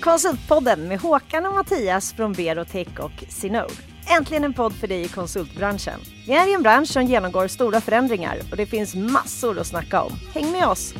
[0.00, 3.74] Konsultpodden med Håkan och Mattias från Berotech och Sinode.
[4.18, 6.00] Äntligen en podd för dig i konsultbranschen.
[6.26, 10.02] Vi är i en bransch som genomgår stora förändringar och det finns massor att snacka
[10.02, 10.12] om.
[10.34, 10.94] Häng med oss!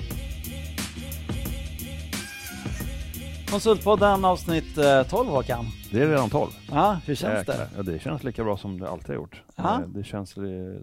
[3.50, 4.74] Konsultpodden avsnitt
[5.10, 5.64] 12 eh, Håkan.
[5.90, 6.50] Det är redan 12.
[6.70, 7.56] Ja, hur känns Jäklar.
[7.56, 7.68] det?
[7.76, 9.42] Ja, det känns lika bra som det alltid har gjort.
[9.56, 9.74] Ja.
[9.74, 10.36] Eh, Det känns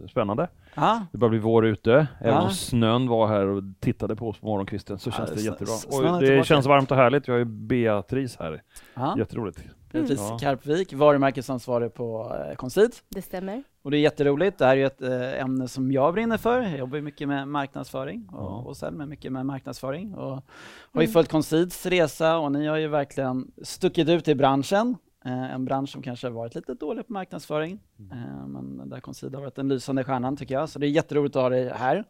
[0.09, 0.47] spännande.
[0.75, 2.07] Ja, Det börjar bli vår ute.
[2.21, 5.73] Även om snön var här och tittade på oss på morgonkvisten så känns det jättebra.
[5.73, 6.19] Och tillbaka.
[6.25, 7.27] det känns varmt och härligt.
[7.27, 8.61] Vi har ju Beatrice här.
[8.95, 9.15] ja.
[9.17, 9.59] Jätteroligt.
[9.91, 10.37] Beatrice Ja.
[10.41, 13.03] Karpvik, varumärkesansvarig på eh, Conceit.
[13.09, 13.63] Det stämmer.
[13.81, 14.57] Och det är jätteroligt.
[14.57, 16.61] Det här är ju ett eh, ämne som jag brinner för.
[16.61, 18.63] Jag jobbar ju mycket med marknadsföring och, Ja.
[18.67, 20.13] och Selma mycket med marknadsföring.
[20.15, 21.11] Och har ju Mm.
[21.13, 24.95] följt Conceits resa och ni har ju verkligen stuckit ut i branschen.
[25.25, 27.79] Eh, en bransch som kanske har varit lite dålig på marknadsföring.
[28.11, 30.69] Eh, men där Conceit har varit den lysande stjärnan tycker jag.
[30.69, 32.03] Så det är jätteroligt att ha dig här.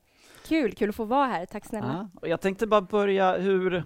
[0.48, 1.46] Kul, kul att få vara här.
[1.46, 2.08] Tack snälla.
[2.14, 3.84] Ja, och jag tänkte bara börja hur...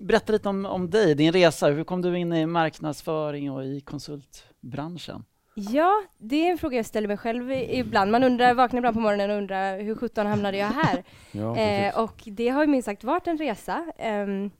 [0.00, 1.66] Berätta lite om, om dig, din resa.
[1.68, 5.24] Hur kom du in i marknadsföring och i konsultbranschen?
[5.54, 8.10] Ja, det är en fråga jag ställer mig själv ibland.
[8.10, 11.04] Man undrar, vaknar ibland på morgonen och undrar hur sjutton hamnade jag här?
[11.32, 13.86] Ja, eh, och det har ju minst sagt varit en resa.
[13.98, 14.50] Ehm,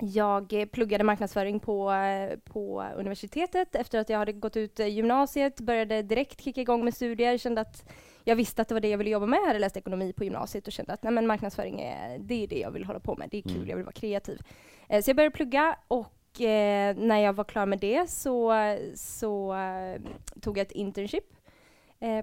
[0.00, 5.60] jag pluggade marknadsföring på, eh, på universitetet efter att jag hade gått ut eh, gymnasiet,
[5.60, 7.90] började direkt kicka igång med studier, kände att
[8.24, 9.38] jag visste att det var det jag ville jobba med.
[9.38, 12.46] Jag hade läst ekonomi på gymnasiet och kände att nej, men marknadsföring är, det är
[12.48, 13.28] det jag vill hålla på med.
[13.30, 13.68] Det är kul, Mm.
[13.68, 14.40] jag vill vara kreativ.
[14.90, 18.52] Eh, så jag började plugga och eh, när jag var klar med det så,
[18.94, 20.00] så eh,
[20.40, 21.24] tog jag ett internship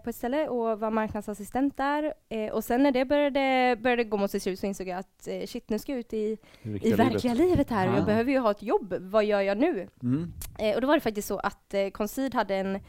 [0.04, 2.14] på ett ställe och var marknadsassistent där.
[2.30, 5.28] Eh, och sen när det började, började gå mot sitt slut så insåg jag att
[5.28, 6.38] eh, shit, nu ska jag ut i,
[6.82, 7.98] i verkliga livet här och Ah.
[7.98, 8.94] jag behöver ju ha ett jobb.
[9.00, 9.88] Vad gör jag nu?
[10.04, 10.34] Mm.
[10.60, 12.80] Eh, och då var det faktiskt så att eh, Concid hade en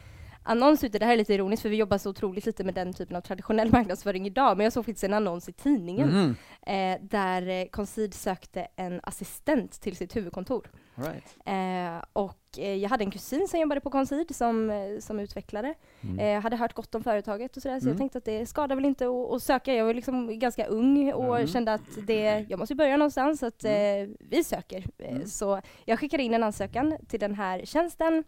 [0.43, 2.93] annons ute, det här är lite ironiskt för vi jobbar så otroligt lite med den
[2.93, 6.35] typen av traditionell marknadsföring idag, men jag såg faktiskt en annons i tidningen Mhm.
[6.61, 10.69] eh, där eh, Concid sökte en assistent till sitt huvudkontor.
[10.95, 11.37] Right.
[11.45, 15.73] Eh, och eh, jag hade en kusin som jobbade på Concid som, eh, som utvecklare.
[16.01, 16.19] Mm.
[16.19, 17.91] Eh, hade hört gott om företaget och sådär, så Mm.
[17.93, 19.05] jag tänkte att det skadar väl inte
[19.35, 19.73] att, söka.
[19.73, 21.47] Jag var liksom ganska ung och Mm.
[21.47, 23.71] kände att det, jag måste börja någonstans, så att eh,
[24.19, 24.85] vi söker.
[24.99, 25.25] Mm.
[25.27, 28.23] Så jag skickade in en ansökan till den här tjänsten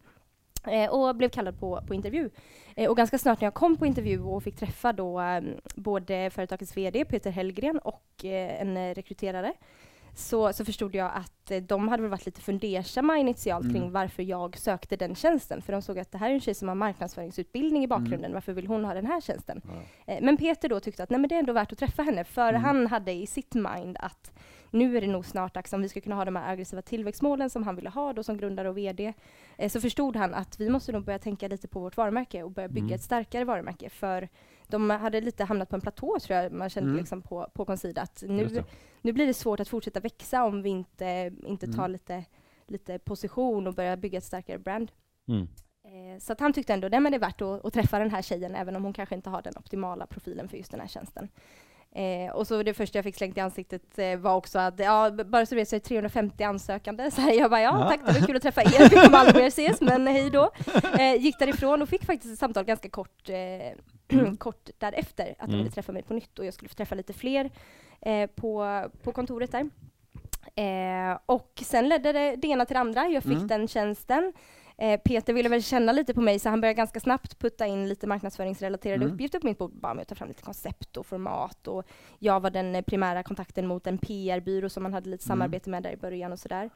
[0.89, 2.29] och blev kallad på, på intervju.
[2.75, 5.41] Eh, och ganska snart när jag kom på intervju och fick träffa då eh,
[5.75, 9.53] både företagets VD Peter Hellgren och eh, en eh, rekryterare
[10.15, 13.75] så, så förstod jag att eh, de hade varit lite fundersamma initialt Mm.
[13.75, 15.61] kring varför jag sökte den tjänsten.
[15.61, 18.33] För de såg att det här är en tjej som har marknadsföringsutbildning i bakgrunden, Mm.
[18.33, 19.61] varför vill hon ha den här tjänsten?
[19.65, 20.13] Ja.
[20.13, 22.23] Eh, Men Peter då tyckte att nej, men det är ändå värt att träffa henne,
[22.23, 22.61] för Mm.
[22.63, 24.31] han hade i sitt mind att
[24.71, 27.49] nu är det nog snart dags, om vi ska kunna ha de här aggressiva tillväxtmålen
[27.49, 29.13] som han ville ha då som grundare och VD,
[29.57, 32.51] eh, så förstod han att vi måste nog börja tänka lite på vårt varumärke och
[32.51, 32.95] börja bygga Mm.
[32.95, 33.89] ett starkare varumärke.
[33.89, 34.29] För
[34.67, 36.99] de hade lite hamnat på en platå tror jag man kände Mm.
[36.99, 38.63] liksom på, på Consida, att nu,
[39.01, 41.91] nu blir det svårt att fortsätta växa om vi inte, inte tar Mm.
[41.91, 42.25] lite,
[42.67, 44.91] lite position och börjar bygga ett starkare brand.
[45.27, 45.47] Mm.
[45.83, 48.21] Eh, Så att han tyckte ändå att det är värt att, att träffa den här
[48.21, 51.29] tjejen, även om hon kanske inte har den optimala profilen för just den här tjänsten.
[51.95, 55.11] Eh, och så det första jag fick slängt i ansiktet eh, var också att, ja,
[55.11, 57.11] bara så vet så är det 350 ansökande.
[57.11, 57.89] Så här, jag bara, ja, Ja.
[57.89, 60.51] tack, det var kul att träffa er, vi kommer aldrig mer ses, men hej då.
[60.99, 65.43] Eh, gick därifrån och fick faktiskt ett samtal ganska kort, eh, kort därefter, att de
[65.53, 65.57] Mm.
[65.57, 67.49] ville träffa mig på nytt och jag skulle få träffa lite fler
[68.01, 69.69] eh, på, på kontoret där.
[70.55, 73.07] Eh, och sen ledde det, det ena till det andra.
[73.07, 73.47] Jag fick Mm.
[73.47, 74.33] den tjänsten.
[74.81, 77.89] Eh, Peter ville väl känna lite på mig så han började ganska snabbt putta in
[77.89, 79.13] lite marknadsföringsrelaterade Mm.
[79.13, 79.71] uppgifter på mitt bord.
[79.71, 81.67] Bara med att ta fram lite koncept och format.
[81.67, 81.83] Och
[82.19, 85.27] jag var den primära kontakten mot en PR-byrå som man hade lite Mm.
[85.27, 86.63] samarbete med där i början och sådär.
[86.65, 86.69] Eh,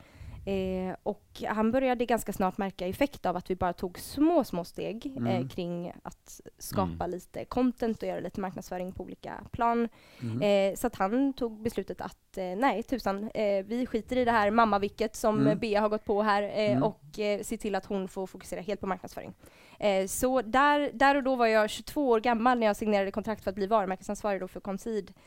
[1.04, 5.06] och han började ganska snart märka effekt av att vi bara tog små, små steg
[5.18, 5.28] Mm.
[5.28, 7.10] eh, kring att skapa Mm.
[7.12, 9.90] lite content och göra lite marknadsföring på olika plan.
[10.22, 10.42] Mm.
[10.42, 14.32] Eh, så att han tog beslutet att eh, nej tusan, eh, vi skiter i det
[14.32, 15.48] här mammavicket som Mm.
[15.48, 15.60] mm.
[15.60, 16.84] Bea har gått på här eh, Mm.
[16.84, 19.34] och eh, ser till att hon får fokusera helt på marknadsföring.
[19.80, 23.44] Eh, så där, där och då var jag 22 år gammal när jag signerade kontrakt
[23.44, 24.62] för att bli varumärkesansvarig då för.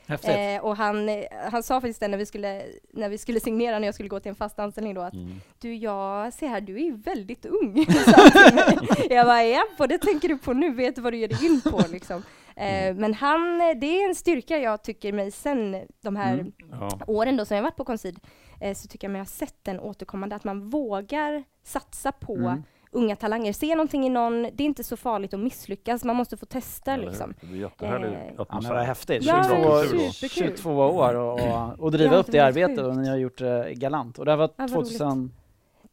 [0.07, 0.29] Häftigt.
[0.29, 2.63] Eh, och han, eh, han sa faktiskt det när vi, skulle,
[2.93, 5.41] när vi skulle signera, när jag skulle gå till en fast anställning då, att Mm.
[5.59, 7.85] du, jag ser här, du är väldigt ung.
[9.09, 11.45] jag bara, ja, och det tänker du på nu, vet du vad du ger dig
[11.45, 12.23] in på liksom.
[12.55, 16.51] Eh, men han, det är en styrka jag tycker mig sen de här Mm.
[16.71, 16.99] Ja.
[17.07, 18.19] åren då som jag varit på Concid,
[18.61, 22.63] eh, så tycker jag mig ha sett den återkommande, att man vågar satsa på Mm.
[22.91, 23.53] Unga talanger.
[23.53, 26.93] Se någonting i någon, det är inte så farligt att misslyckas, man måste få testa
[26.93, 27.33] Eller liksom.
[27.41, 28.73] Det blir jättehärlig Eh, Ja, men atmosfär.
[28.75, 29.23] vad häftigt.
[29.23, 29.81] Ja, 22,
[30.11, 30.57] superkul.
[30.57, 33.73] 22 år och, och, och driva Ja, upp det arbetet och ni har gjort det
[33.73, 34.19] galant.
[34.19, 34.87] Och det här var Ja, vad roligt.
[34.97, 35.31] 2000...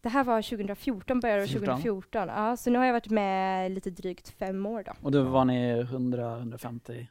[0.00, 1.66] Det här var 2014, började det 14.
[1.66, 2.28] 2014.
[2.28, 4.92] Ja, så nu har jag varit med lite drygt fem år då.
[5.02, 7.06] Och då var ni 100-150?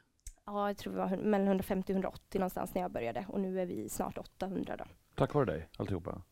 [0.46, 3.60] Ja, jag tror vi var mellan 150 och 180 någonstans när jag började och nu
[3.60, 4.84] är vi snart 800 då.
[5.14, 6.22] Tack vare dig alltihopa.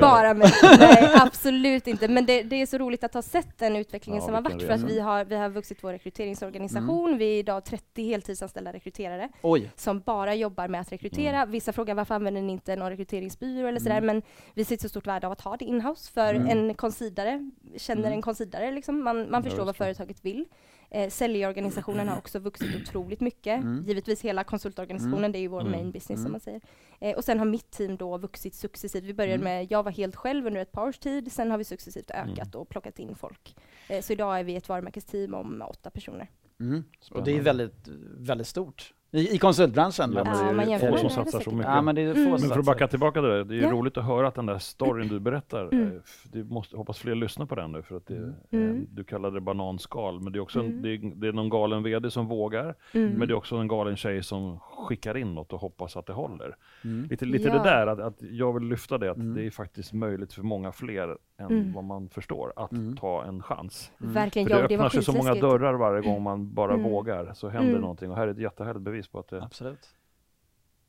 [0.00, 0.52] Bara mig.
[0.78, 2.08] Nej, absolut inte.
[2.08, 4.62] Men det, det är så roligt att ha sett den utvecklingen Ja, som har varit
[4.62, 7.18] för att vi har, vi har vuxit vår rekryteringsorganisation.
[7.18, 9.70] Vi är idag 30 heltidsanställda rekryterare Oj.
[9.76, 11.46] som bara jobbar med att rekrytera.
[11.46, 14.22] Vissa frågar varför använder ni inte någon rekryteringsbyrå eller sådär, men
[14.54, 16.48] vi ser ett så stort värde av att ha det inhouse för Mm.
[16.68, 18.12] en konsidare känner Mm.
[18.12, 19.04] en konsidare liksom.
[19.04, 20.44] Man, man förstår vad företaget vill.
[20.92, 23.62] Eh, säljorganisationen har också vuxit otroligt mycket.
[23.62, 23.84] Mm.
[23.86, 25.32] Givetvis hela konsultorganisationen, Mm.
[25.32, 25.72] det är ju vår Mm.
[25.72, 26.22] main business Mm.
[26.22, 26.60] som man säger.
[27.00, 29.04] Eh, och sen har mitt team då vuxit successivt.
[29.04, 29.44] Vi började Mm.
[29.44, 32.54] med, jag var helt själv under ett par års tid, sen har vi successivt ökat
[32.54, 33.56] och plockat in folk.
[33.88, 36.30] Eh, så idag är vi ett varumärkesteam om åtta personer.
[36.60, 36.84] Mm.
[37.10, 37.88] Och det är väldigt,
[38.18, 38.94] väldigt stort.
[39.12, 40.12] I, i konsultbranschen.
[40.16, 41.66] Ja, men- det man är jämför få med som det, satsar så mycket.
[41.72, 42.38] Ja, men det är få Mm.
[42.38, 43.70] som Men för att backa tillbaka till det, det är ju Ja.
[43.70, 45.86] roligt att höra att den där storyn du berättar, Mm.
[45.86, 48.34] eh, f- det måste, hoppas fler lyssnar på den nu för att det, Mm.
[48.50, 48.86] eh, Mm.
[48.90, 50.82] du kallade det bananskal, men det är också en, Mm.
[50.82, 53.08] det, är, det är någon galen vd som vågar, Mm.
[53.12, 56.12] men det är också en galen tjej som skickar in något och hoppas att det
[56.12, 56.56] håller.
[56.84, 57.06] Mm.
[57.10, 57.54] Lite, lite Ja.
[57.54, 59.34] det där, att, att jag vill lyfta det, att Mm.
[59.34, 61.72] det är faktiskt möjligt för många fler än Mm.
[61.72, 62.96] vad man förstår, att Mm.
[62.96, 63.92] ta en chans.
[64.00, 64.12] Mm.
[64.12, 66.74] Verkligen, För det ja, det var öppnar sig så många dörrar varje gång man bara
[66.74, 66.90] Mm.
[66.90, 67.80] vågar, så händer Mm.
[67.80, 68.10] någonting.
[68.10, 69.42] Och här är ett jättehärligt bevis på att det...
[69.42, 69.88] Absolut.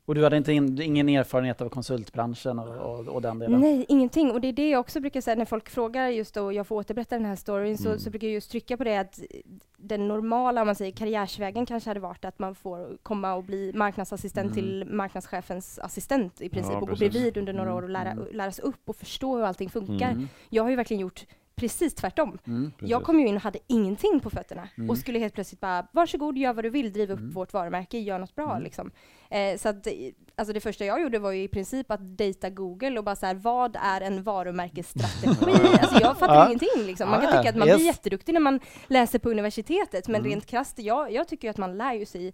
[0.05, 3.59] Och du hade inte in, ingen erfarenhet av konsultbranschen och, och, och den delen?
[3.59, 4.31] Nej, ingenting.
[4.31, 6.75] Och det är det jag också brukar säga när folk frågar just och jag får
[6.75, 7.99] återberätta den här storyn, så, Mm.
[7.99, 9.19] så brukar jag just trycka på det att
[9.77, 13.71] den normala, om man säger karriärsvägen kanske hade varit att man får komma och bli
[13.75, 14.55] marknadsassistent Mm.
[14.55, 18.25] till marknadschefens assistent i princip Ja, och gå bredvid under några år och lära, mm.
[18.31, 20.11] lära sig upp och förstå hur allting funkar.
[20.11, 20.27] Mm.
[20.49, 21.25] Jag har ju verkligen gjort
[21.55, 22.37] precis tvärtom.
[22.47, 22.71] Mm.
[22.71, 22.89] Precis.
[22.89, 24.89] Jag kom ju in och hade ingenting på fötterna Mm.
[24.89, 27.31] och skulle helt plötsligt bara, varsågod, gör vad du vill, driv upp Mm.
[27.31, 28.63] vårt varumärke, gör något bra Mm.
[28.63, 28.91] liksom.
[29.31, 29.87] Eh, så att,
[30.35, 33.25] alltså det första jag gjorde var ju i princip att dejta Google och bara så
[33.25, 35.67] här, vad är en varumärkesstrategi?
[35.81, 36.45] alltså jag fattar Ja.
[36.45, 37.09] ingenting liksom.
[37.09, 37.77] Man kan tycka att man yes.
[37.77, 40.31] blir jätteduktig när man läser på universitetet, men Mm.
[40.31, 42.33] rent krasst, jag, jag tycker att man lär ju sig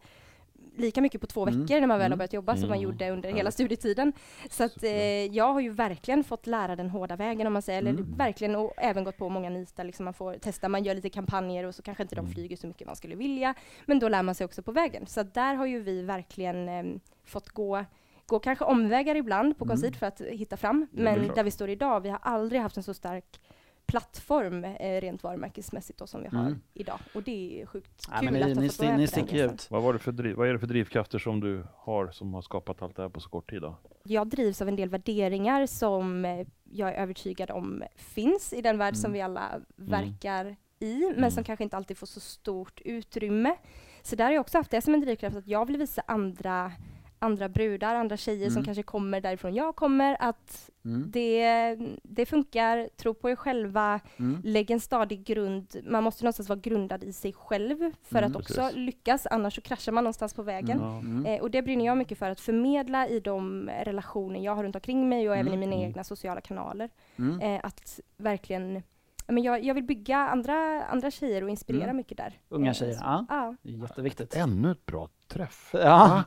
[0.78, 1.62] lika mycket på två Mm.
[1.62, 2.12] veckor när man väl Mm.
[2.12, 2.82] har börjat jobba som man Mm.
[2.92, 4.14] gjorde under hela studietiden.
[4.50, 7.80] Så att, eh, jag har ju verkligen fått lära den hårda vägen om man säger,
[7.80, 8.14] eller Mm.
[8.18, 11.64] verkligen och även gått på många nitar, liksom man får testa, man gör lite kampanjer
[11.64, 12.34] och så kanske inte de Mm.
[12.34, 13.54] flyger så mycket man skulle vilja,
[13.86, 15.06] men då lär man sig också på vägen.
[15.08, 16.84] Så där har ju vi verkligen eh,
[17.26, 17.86] fått gå
[18.30, 19.70] Gå kanske omvägar ibland på Mm.
[19.78, 22.84] Conceit för att hitta fram, men där vi står idag, vi har aldrig haft en
[22.84, 23.40] så stark
[23.88, 26.62] plattform eh, rent varumärkesmässigt då, som vi har Mm.
[26.74, 27.00] idag.
[27.16, 29.00] Och det är sjukt Ja, kul men ni, att ha ni, fått vara ni, med
[29.16, 29.58] ni på den.
[29.70, 32.42] Vad, var det för driv, vad är det för drivkrafter som du har som har
[32.42, 33.62] skapat allt det här på så kort tid?
[33.62, 33.76] Då?
[34.04, 38.78] jag drivs av en del värderingar som eh, jag är övertygad om finns i den
[38.78, 39.14] värld som Mm.
[39.14, 41.32] vi alla verkar i, men Mm.
[41.32, 43.56] som kanske inte alltid får så stort utrymme.
[44.02, 46.72] Så där har jag också haft det som en drivkraft, att jag vill visa andra,
[47.20, 48.66] andra brudar, andra tjejer som Mm.
[48.66, 51.12] kanske kommer därifrån jag kommer, att Mm.
[51.12, 54.42] det, det funkar, tro på er själva, Mm.
[54.44, 55.76] lägg en stadig grund.
[55.84, 58.78] Man måste någonstans vara grundad i sig själv för Mm, att också precis.
[58.78, 60.80] lyckas, annars så kraschar man någonstans på vägen.
[60.82, 61.00] Ja.
[61.00, 61.26] Mm.
[61.26, 64.76] Eh, och det brinner jag mycket för att förmedla i de relationer jag har runt
[64.76, 65.60] omkring mig och även i Mm.
[65.60, 65.88] mina Mm.
[65.90, 66.90] egna sociala kanaler.
[67.18, 67.40] Mm.
[67.42, 68.84] Eh, att verkligen,
[69.28, 71.98] men jag, jag vill bygga andra, andra tjejer och inspirera Mm.
[71.98, 72.34] mycket där.
[72.50, 73.26] Unga Eh, tjejer, så- ja.
[73.30, 73.56] ja.
[73.62, 74.36] Det är jätteviktigt.
[74.36, 75.70] Ännu ett bra träff.
[75.74, 76.24] Ja.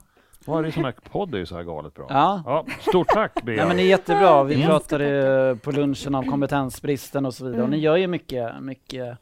[0.46, 2.06] Varje sån här podd är ju så här galet bra.
[2.08, 2.42] Ja.
[2.46, 3.56] Ja, stort tack Bea.
[3.56, 4.44] Ja, men det är jättebra.
[4.44, 4.66] Vi Mm.
[4.66, 7.60] pratade på lunchen om kompetensbristen och så vidare.
[7.62, 7.78] Och Mm.
[7.78, 9.18] ni gör ju mycket, mycket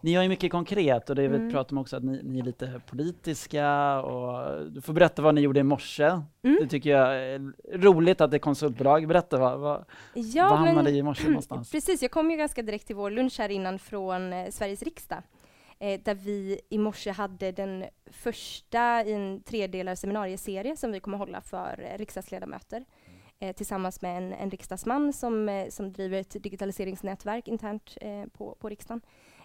[0.00, 1.52] ni gör ju mycket konkret och det vi Mm.
[1.52, 5.40] pratar om också att ni, ni är lite politiska och du får berätta vad ni
[5.40, 6.04] gjorde i morse.
[6.04, 6.22] Mm.
[6.60, 9.08] Det tycker jag är roligt att det är konsultbolag.
[9.08, 9.84] Berätta, vad, vad,
[10.14, 11.70] Ja, vad men- hamnade i i morse någonstans?
[11.72, 15.18] Precis, jag kom ju ganska direkt till vår lunch här innan från eh, Sveriges riksdag.
[15.80, 21.18] Eh, där vi i morse hade den första i en tredelar seminarieserie som vi kommer
[21.18, 22.84] hålla för eh, riksdagsledamöter.
[23.38, 28.56] Eh, tillsammans med en, en riksdagsman som, eh, som driver ett digitaliseringsnätverk internt eh, på,
[28.60, 29.00] på riksdagen.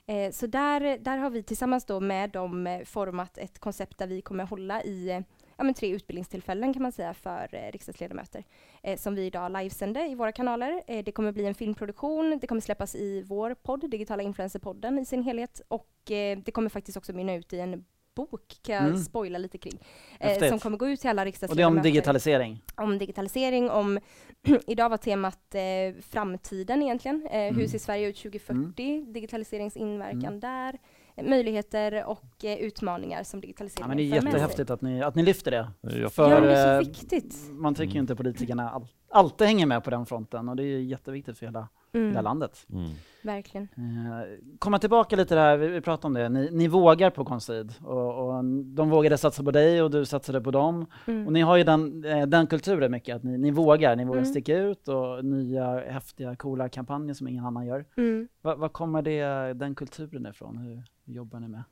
[0.06, 4.22] Eh, så där, där har vi tillsammans då med dem format ett koncept där vi
[4.22, 5.24] kommer hålla i
[5.58, 8.44] ja, men tre utbildningstillfällen kan man säga för eh, riksdagsledamöter
[8.84, 10.84] eh, som vi idag livesänder i våra kanaler.
[10.88, 15.06] Eh, det kommer bli en filmproduktion, det kommer släppas i vår podd, Digitala Influencerpodden i
[15.06, 18.84] sin helhet och eh, det kommer faktiskt också mynna ut i en bok, kan jag
[18.86, 18.98] Mm.
[18.98, 19.80] spoila lite kring,
[20.20, 21.78] eh, som kommer gå ut till alla Och det är riksdagsledamöter.
[21.80, 22.62] om digitalisering.
[22.76, 24.00] Om digitalisering, om
[24.68, 27.28] idag var temat eh, framtiden egentligen.
[27.28, 27.56] Eh, Mm.
[27.56, 29.06] Hur ser Sverige ut 2040?
[29.14, 30.78] Digitaliseringens inverkan där.
[31.16, 35.16] Eh, möjligheter och eh, utmaningar som Ja, digitaliseringen men det är jättehäftigt att ni, att
[35.16, 35.72] ni lyfter det.
[35.82, 37.36] Jätte- För, Ja, det är eh, så viktigt.
[37.52, 38.04] Man tycker ju Mm.
[38.04, 41.68] inte politikerna all, alltid hänger med på den fronten och det är jätteviktigt för hela,
[41.94, 42.66] Mm, landet.
[42.74, 42.90] Mm.
[43.22, 43.68] verkligen.
[43.78, 48.28] Eh, komma tillbaka lite där, vi, pratade om det, ni, ni vågar på Concid och,
[48.28, 50.86] och de vågade satsa på dig och du satsade på dem.
[51.08, 51.28] Mm.
[51.28, 54.20] Och ni har ju den, eh, den kulturen mycket, att ni, ni vågar, ni vågar
[54.20, 54.32] Mm.
[54.32, 57.86] sticka ut och nya häftiga coola kampanjer som ingen annan gör.
[57.98, 58.28] Mm.
[58.42, 60.58] Var, var kommer det, den kulturen ifrån?
[60.58, 60.84] Hur
[61.14, 61.64] jobbar ni med?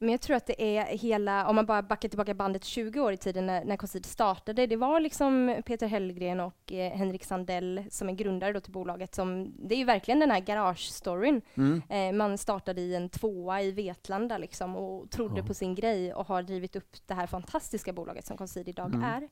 [0.00, 3.12] Men jag tror att det är hela, om man bara backar tillbaka bandet 20 år
[3.12, 7.84] i tiden när, när Conceit startade, det var liksom Peter Hellgren och eh, Henrik Sandell
[7.90, 9.14] som är grundare då till bolaget.
[9.14, 11.42] Som, det är ju verkligen den här garage-storyn.
[11.56, 11.82] Mm.
[11.88, 15.46] Eh, man startade i en tvåa i Vetlanda liksom och trodde Ja.
[15.46, 19.02] på sin grej och har drivit upp det här fantastiska bolaget som Conceit idag Mm.
[19.04, 19.28] är.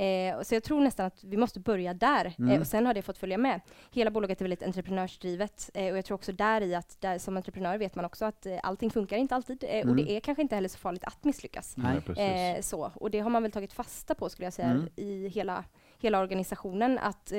[0.00, 2.50] Eh, så jag tror nästan att vi måste börja där Mm.
[2.50, 3.60] eh, och sen har det fått följa med.
[3.92, 7.36] Hela bolaget är väldigt entreprenörsdrivet eh, och jag tror också där i att där, som
[7.36, 9.88] entreprenör vet man också att eh, allting funkar inte alltid eh, Mm.
[9.90, 11.74] och det är kanske inte heller så farligt att misslyckas.
[11.76, 12.56] Nej.
[12.56, 14.88] Eh, så, och det har man väl tagit fasta på skulle jag säga Mm.
[14.96, 15.64] i hela,
[15.98, 16.98] hela organisationen.
[16.98, 17.32] Att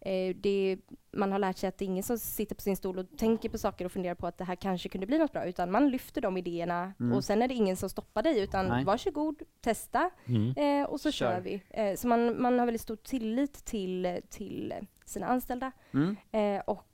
[0.00, 0.78] eh, det,
[1.12, 3.48] man har lärt sig att det är ingen som sitter på sin stol och tänker
[3.48, 5.90] på saker och funderar på att det här kanske kunde bli något bra, utan man
[5.90, 7.12] lyfter de idéerna Mm.
[7.16, 8.84] och sen är det ingen som stoppar dig, utan Nej.
[8.84, 10.54] varsågod, testa Mm.
[10.82, 11.34] eh, och så Kör.
[11.34, 11.62] kör, vi.
[11.70, 15.72] Eh, så man, man har väldigt stor tillit till, till sina anställda.
[15.94, 16.16] Mm.
[16.32, 16.86] Eh, och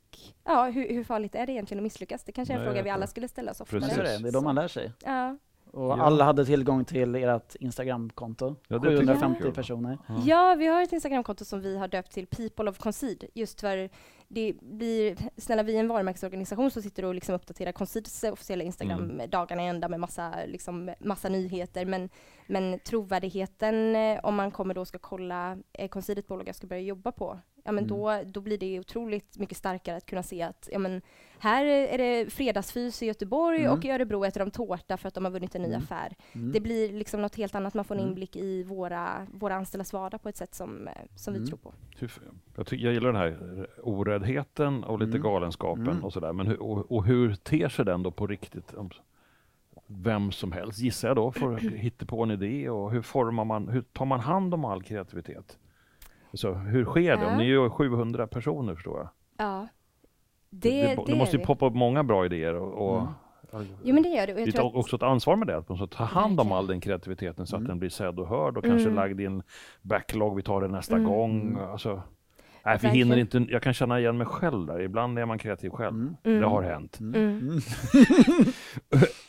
[0.44, 2.25] ja, hur, hur farligt är det egentligen att misslyckas?
[2.25, 3.96] Det kanske är en Nej, fråga vi alla skulle ställa oss Men Precis.
[4.22, 4.92] det, är då man lär sig.
[5.04, 5.36] Ja.
[5.76, 6.02] Och Ja.
[6.02, 8.56] alla hade tillgång till ert Instagramkonto.
[8.68, 9.52] Ja, det tycker jag är 750 kul.
[9.54, 9.99] personer.
[10.09, 10.14] Ja.
[10.25, 13.88] Ja, vi har ett Instagramkonto som vi har döpt till People of Concede, just för
[14.28, 19.11] det blir, snälla vi är en varumärkesorganisation som sitter och liksom uppdaterar Concedes officiella Instagram
[19.11, 19.30] Mm.
[19.30, 22.09] dagarna i ända med massa, liksom, massa nyheter, men,
[22.47, 26.54] men trovärdigheten eh, om man kommer då och ska kolla eh, Concede ett bolag jag
[26.54, 27.96] ska börja jobba på, ja men Mm.
[27.99, 31.02] då, då blir det otroligt mycket starkare att kunna se att ja men
[31.38, 33.73] här är det fredagsfys i Göteborg Mm.
[33.78, 35.78] och i Örebro äter de tårta för att de har vunnit en ny Mm.
[35.82, 36.16] affär.
[36.32, 36.52] Mm.
[36.52, 38.08] Det blir liksom något helt annat, man får en Mm.
[38.11, 41.42] inblick i våra, våra anställdas vardag på ett sätt som, som Mm.
[41.44, 41.73] vi tror på.
[42.56, 45.23] Jag, tycker, jag gillar den här oräddheten och lite Mm.
[45.23, 46.04] galenskapen Mm.
[46.04, 46.32] och sådär.
[46.32, 48.75] Men hur, och, och hur ter sig den då på riktigt?
[49.87, 53.68] Vem som helst, gissar jag då, får hitta på en idé och hur formar man,
[53.68, 55.58] hur tar man hand om all kreativitet?
[56.33, 57.23] Så hur sker det?
[57.23, 57.30] Ja.
[57.30, 59.09] Om ni är ju 700 personer förstår jag.
[59.47, 59.68] Ja.
[60.50, 63.02] Det, det, det, måste är ju poppa upp många bra idéer och, och
[63.52, 63.66] Mm.
[63.85, 64.35] Jo men det gör det.
[64.35, 66.04] Och jag det tror är att, också ett ansvar med det, att man ska ta
[66.04, 67.68] hand om all den kreativiteten så att Mm.
[67.68, 68.95] den blir sedd och hörd och kanske Mm.
[68.95, 69.42] lagd i en
[69.83, 71.09] backlog, vi tar det nästa Mm.
[71.09, 71.40] gång.
[71.40, 71.71] Mm.
[71.71, 72.02] Alltså,
[72.66, 75.70] nej, för hinner inte, jag kan känna igen mig själv där, ibland är man kreativ
[75.70, 75.94] själv.
[75.94, 76.16] Mm.
[76.25, 76.40] Mm.
[76.40, 77.00] Det har hänt.
[77.00, 77.14] Mm.
[77.14, 77.38] Mm.
[77.40, 77.61] Mm.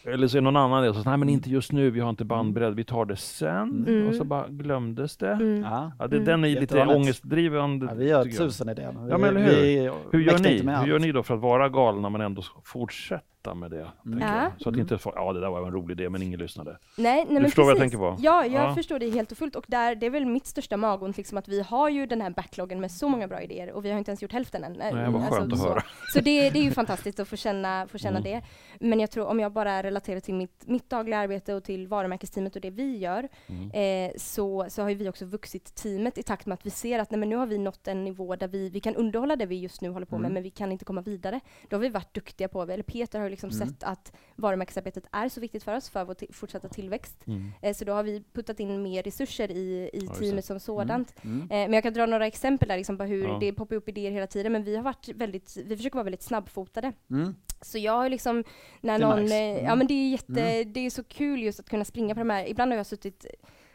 [0.14, 2.00] Eller så är det någon annan del som säger, nej men inte just nu, vi
[2.00, 3.86] har inte bandbredd, vi tar det sen.
[3.88, 4.08] Mm.
[4.08, 5.32] Och så bara glömdes det.
[5.32, 5.62] Mm.
[5.62, 5.92] Ja.
[6.00, 6.26] Det, Mm.
[6.26, 7.86] Den är lite ångestdrivande.
[7.86, 8.38] Ja, vi jag.
[8.38, 9.08] tusen idéer.
[9.10, 9.92] Ja, men hur?
[10.12, 10.72] Hur gör ni?
[10.82, 13.24] Hur gör ni då för att vara galna men ändå fortsätta
[13.54, 13.88] med det?
[14.04, 14.52] tänker Ja.
[14.60, 14.80] Så att Mm.
[14.82, 16.78] inte folk, ja det där var en rolig idé men ingen lyssnade.
[16.98, 17.92] Nej, nej, men förstår vad jag precis.
[17.92, 18.22] tänker på?
[18.24, 18.76] Ja, jag Ja.
[18.76, 19.56] förstår det helt och fullt.
[19.56, 22.30] Och där, det är väl mitt största magont, liksom, att vi har ju den här
[22.30, 24.74] backloggen med så många bra idéer och vi har inte ens gjort hälften än.
[24.74, 25.84] Nej, vad skönt att så, höra.
[26.14, 28.32] Så det, det är ju fantastiskt att få känna, få känna Mm.
[28.32, 28.42] det.
[28.88, 32.56] Men jag tror om jag bara relaterar till mitt, mitt dagliga arbete och till varumärkesteamet
[32.56, 33.72] och det vi gör, Mm.
[33.72, 37.00] eh, så, så har ju vi också vuxit teamet i takt med att vi ser
[37.00, 39.46] att nej, men nu har vi nått en nivå där vi, vi kan underhålla det
[39.46, 40.34] vi just nu håller på med, Mm.
[40.34, 41.40] men vi kan inte komma vidare.
[41.70, 43.68] Då har vi varit duktiga på, eller Peter har ju liksom Mm.
[43.68, 47.28] sett att varumärkesarbetet är så viktigt för oss, för vår fortsatta tillväxt.
[47.28, 47.52] Mm.
[47.62, 51.16] Eh, så då har vi puttat in mer resurser i, i teamet som sådant.
[51.24, 51.42] Mm.
[51.42, 53.38] Eh, men jag kan dra några exempel där, liksom på hur Ja.
[53.42, 56.24] det poppar upp idéer hela tiden, men vi har varit väldigt, vi försöker vara väldigt
[56.24, 56.94] snabbfotade.
[57.12, 57.36] Mm.
[57.62, 58.44] Så jag har liksom,
[58.82, 59.36] när Det någon, nice.
[59.36, 59.66] eh, Mm.
[59.66, 60.74] ja men det är jätte, Mm.
[60.74, 63.26] det är så kul just att kunna springa på de här, ibland har jag suttit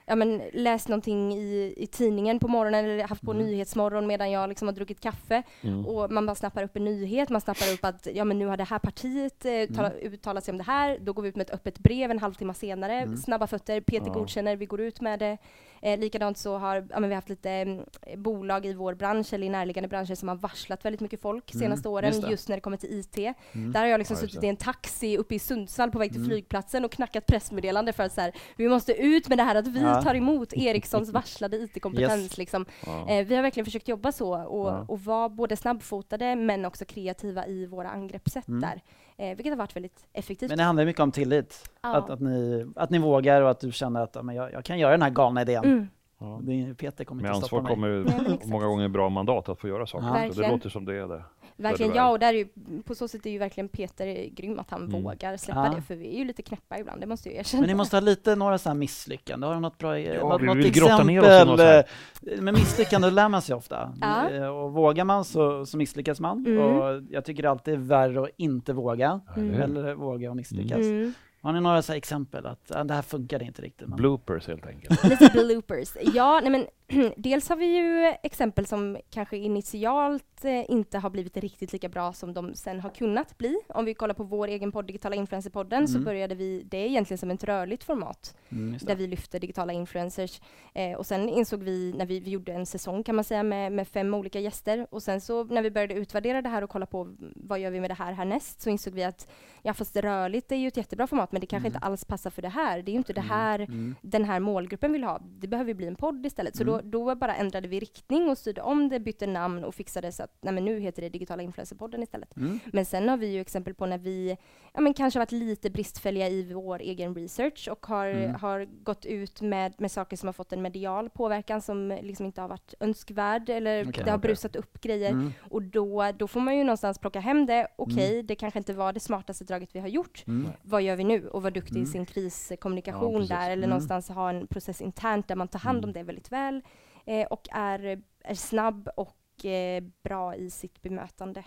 [0.06, 3.46] Ja men läst någonting i, i tidningen på morgonen eller haft på Mm.
[3.46, 5.86] Nyhetsmorgon medan jag liksom har druckit kaffe Mm.
[5.86, 8.56] och man bara snappar upp en nyhet, man snappar upp att ja men nu har
[8.56, 11.44] det här partiet eh, tala, uttalat sig om det här, då går vi ut med
[11.46, 13.16] ett öppet brev en halvtimme senare, Mm.
[13.16, 14.12] snabba fötter, Peter Ja.
[14.12, 15.38] godkänner, vi går ut med det.
[15.84, 17.84] Eh, likadant så har ja, vi haft lite mm,
[18.16, 21.60] bolag i vår bransch eller i närliggande branscher som har varslat väldigt mycket folk Mm,
[21.60, 23.18] senaste åren just just, när det kommer till IT.
[23.52, 23.72] Mm.
[23.72, 26.20] Där har jag liksom Ja, suttit i en taxi uppe i Sundsvall på väg till
[26.20, 26.30] Mm.
[26.30, 29.66] flygplatsen och knackat pressmeddelande för att så här, vi måste ut med det här att
[29.66, 30.02] vi Ja.
[30.02, 32.22] tar emot Ericssons varslade IT-kompetens.
[32.22, 32.38] Yes.
[32.38, 32.66] Liksom.
[33.08, 37.46] Eh, vi har verkligen försökt jobba så och, och vara både snabbfotade men också kreativa
[37.46, 38.60] i våra angreppssätt Mm.
[38.60, 38.82] där.
[39.22, 40.48] Eh, vilket har varit väldigt effektivt.
[40.48, 41.70] Men det handlar mycket om tillit.
[41.82, 41.96] Ja.
[41.96, 44.78] Att, att, ni, att ni vågar och att du känner att men jag, jag kan
[44.78, 45.64] göra den här galna idén.
[45.64, 45.88] Mm.
[46.18, 46.40] Ja.
[46.74, 48.04] Peter kommer Med inte stoppa ansvar mig.
[48.04, 48.50] kommer Nej, men exakt.
[48.50, 50.06] många gånger bra mandat att få göra saker.
[50.06, 50.42] Ja.
[50.42, 51.22] Det låter som det är det.
[51.56, 52.48] Verkligen, ja och där är ju,
[52.82, 55.02] på så sätt är ju verkligen Peter grym att han Mm.
[55.02, 55.72] vågar släppa Ja.
[55.76, 57.60] det för vi är ju lite knäppa ibland, det måste jag erkänna.
[57.60, 59.48] Men ni måste ha lite några sådana misslyckanden.
[59.48, 61.60] Har du något bra Ja, något, vi något exempel?
[61.60, 63.92] eh, Med misslyckanden lär man sig ofta.
[64.00, 64.28] Ja.
[64.30, 66.46] Eh, Och vågar man så, så misslyckas man.
[66.46, 66.58] Mm.
[66.58, 69.20] Och jag tycker det alltid är värre att inte våga.
[69.36, 69.62] Mm.
[69.62, 70.78] Eller våga och misslyckas.
[70.78, 71.12] Mm.
[71.40, 73.88] Har ni några så här exempel att ah, det här funkade inte riktigt?
[73.88, 73.96] Men...
[73.96, 75.04] Bloopers helt enkelt.
[75.04, 75.96] Lite bloopers.
[76.14, 76.66] Ja, nej men
[77.16, 82.12] dels har vi ju exempel som kanske initialt eh, inte har blivit riktigt lika bra
[82.12, 83.56] som de sen har kunnat bli.
[83.68, 86.04] Om vi kollar på vår egen podd, Digitala Influencerpodden, så Mm.
[86.04, 90.40] började vi, det är egentligen som ett rörligt format, Mm, där vi lyfter digitala influencers.
[90.74, 93.72] Eh, och sen insåg vi, när vi, vi gjorde en säsong kan man säga, med,
[93.72, 96.86] med fem olika gäster, och sen så när vi började utvärdera det här och kolla
[96.86, 99.28] på vad gör vi med det här härnäst, så insåg vi att
[99.62, 101.74] ja, fast rörligt är ju ett jättebra format, men det kanske Mm.
[101.76, 102.82] inte alls passar för det här.
[102.82, 103.94] Det är ju inte det här Mm.
[104.02, 105.18] den här målgruppen vill ha.
[105.38, 106.56] Det behöver bli en podd istället.
[106.56, 110.12] Så då, då bara ändrade vi riktning och styrde om det, bytte namn och fixade
[110.12, 112.36] så att nej men nu heter det Digitala Influencerpodden istället.
[112.36, 112.58] Mm.
[112.72, 114.36] Men sen har vi ju exempel på när vi
[114.72, 118.34] ja, men kanske varit lite bristfälliga i vår egen research och har, Mm.
[118.34, 122.40] har gått ut med, med saker som har fått en medial påverkan som liksom inte
[122.40, 124.28] har varit önskvärd eller Okej, det har okej.
[124.28, 125.10] brusat upp grejer.
[125.10, 125.32] Mm.
[125.50, 127.68] Och då, då får man ju någonstans plocka hem det.
[127.76, 130.24] Okej, det kanske inte var det smartaste draget vi har gjort.
[130.26, 130.48] Mm.
[130.62, 131.28] Vad gör vi nu?
[131.28, 131.82] Och vara duktig Mm.
[131.82, 133.70] i sin kriskommunikation Ja, där, eller Mm.
[133.70, 135.92] någonstans ha en process internt där man tar hand om Mm.
[135.92, 136.62] det väldigt väl
[137.06, 141.44] eh, och är, är snabb och eh, bra i sitt bemötande.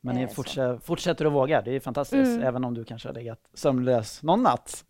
[0.00, 2.42] Men ni Eh, fortsätter, fortsätter att våga, det är fantastiskt, Mm.
[2.42, 4.84] även om du kanske har legat sömnlös någon natt.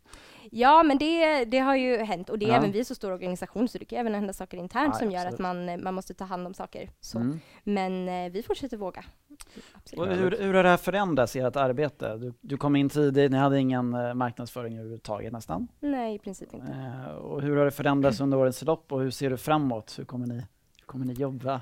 [0.56, 2.54] Ja, men det, det har ju hänt och det är Ja.
[2.56, 5.18] även vi så stor organisation så det kan även hända saker internt Ja, som ja,
[5.18, 5.34] gör absolut.
[5.34, 6.90] att man, eh, man måste ta hand om saker.
[7.00, 7.18] Så.
[7.18, 7.40] Mm.
[7.64, 9.04] Men eh, vi fortsätter våga.
[9.74, 10.00] Absolut.
[10.08, 12.16] Och hur, hur har det här förändrats, ert arbete?
[12.16, 15.68] Du, du kom in tidigt, ni hade ingen eh, marknadsföring överhuvudtaget nästan.
[15.80, 16.66] Nej, i princip inte.
[17.06, 19.94] Eh, och hur har det förändrats under årens lopp och hur ser du framåt?
[19.98, 21.60] Hur kommer ni, hur kommer ni jobba?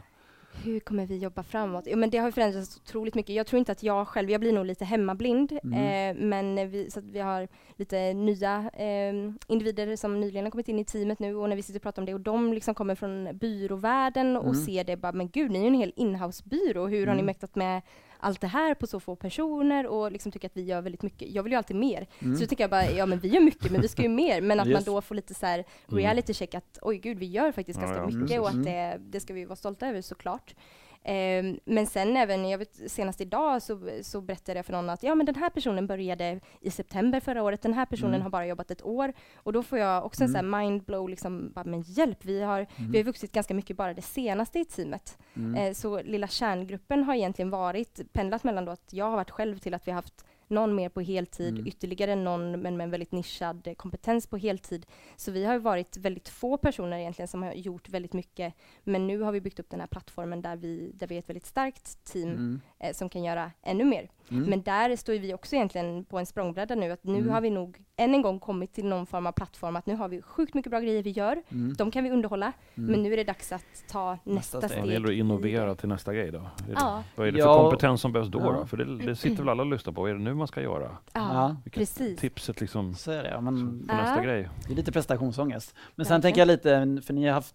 [0.64, 1.84] Hur kommer vi jobba framåt?
[1.86, 3.34] Jo, men det har förändrats otroligt mycket.
[3.36, 6.16] Jag tror inte att jag själv, jag blir nog lite hemmablind, Mm.
[6.18, 9.12] eh, men vi, så vi har lite nya eh,
[9.48, 12.02] individer som nyligen har kommit in i teamet nu och när vi sitter och pratar
[12.02, 14.64] om det och de liksom kommer från byråvärlden och Mm.
[14.64, 17.26] ser det bara, men gud, ni är ju en hel inhousebyrå, hur har ni Mm.
[17.26, 17.82] mäktat med
[18.22, 21.30] allt det här på så få personer och liksom tycker att vi gör väldigt mycket.
[21.30, 22.06] Jag vill ju alltid mer.
[22.18, 22.36] Mm.
[22.36, 24.40] Så då tycker jag bara, ja men vi gör mycket, men vi ska ju mer.
[24.40, 24.86] Men att Just.
[24.86, 25.98] man då får lite så här Mm.
[25.98, 28.58] reality check att oj gud, vi gör faktiskt Ja, ganska ja, mycket och precis.
[28.60, 30.54] att det, det ska vi vara stolta över såklart.
[31.04, 35.02] Ehm, men sen även, jag vet senast idag så, så berättade jag för någon att
[35.02, 38.22] ja men den här personen började i september förra året, den här personen Mm.
[38.22, 39.12] har bara jobbat ett år.
[39.36, 42.66] Och då får jag också en sån här mindblow, liksom, bara, men hjälp, vi har,
[42.90, 45.18] vi har vuxit ganska mycket bara det senaste i teamet.
[45.36, 45.54] Mm.
[45.54, 49.58] Eh, så lilla kärngruppen har egentligen varit, pendlat mellan då att jag har varit själv
[49.58, 51.66] till att vi har haft någon mer på heltid, Mm.
[51.66, 54.86] ytterligare någon men med en väldigt nischad eh, kompetens på heltid.
[55.16, 58.54] Så vi har varit väldigt få personer egentligen som har gjort väldigt mycket.
[58.84, 61.28] Men nu har vi byggt upp den här plattformen där vi, där vi är ett
[61.28, 62.60] väldigt starkt team Mm.
[62.78, 64.08] eh, som kan göra ännu mer.
[64.32, 64.50] Mm.
[64.50, 66.90] Men där står vi också egentligen på en språngbräda nu.
[66.92, 67.30] Att nu Mm.
[67.30, 70.08] har vi nog än en gång kommit till någon form av plattform att nu har
[70.08, 71.42] vi sjukt mycket bra grejer vi gör.
[71.48, 71.74] Mm.
[71.74, 72.52] De kan vi underhålla.
[72.74, 72.90] Mm.
[72.90, 74.70] Men nu är det dags att ta nästa, steg.
[74.70, 74.82] steg.
[74.82, 76.38] Ja, det gäller att innovera till nästa grej då.
[76.38, 77.02] Är det, Ja.
[77.16, 77.44] Vad är det Ja.
[77.54, 78.40] för kompetens som behövs då?
[78.40, 78.52] Ja.
[78.52, 78.66] då?
[78.66, 80.00] För det, det sitter väl alla och lyssnar på.
[80.00, 80.82] Vad är det nu man ska göra?
[81.12, 81.56] Ja, Ja.
[81.64, 82.20] Vilket precis.
[82.20, 84.22] tipset liksom Så är det, ja, men för nästa Ja.
[84.22, 84.48] grej?
[84.66, 85.74] det är lite prestationsångest.
[85.94, 87.54] Men sen tänker jag lite, för ni har haft,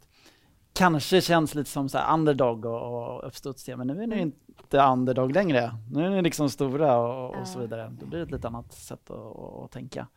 [0.73, 4.31] kanske känns lite som så här underdog och, och uppstudsiga, men nu är ni Mm.
[4.67, 5.71] Inte underdog längre.
[5.91, 7.93] Nu är ni liksom stora och, och så vidare.
[7.99, 10.07] Då blir det ett lite annat sätt att, att tänka.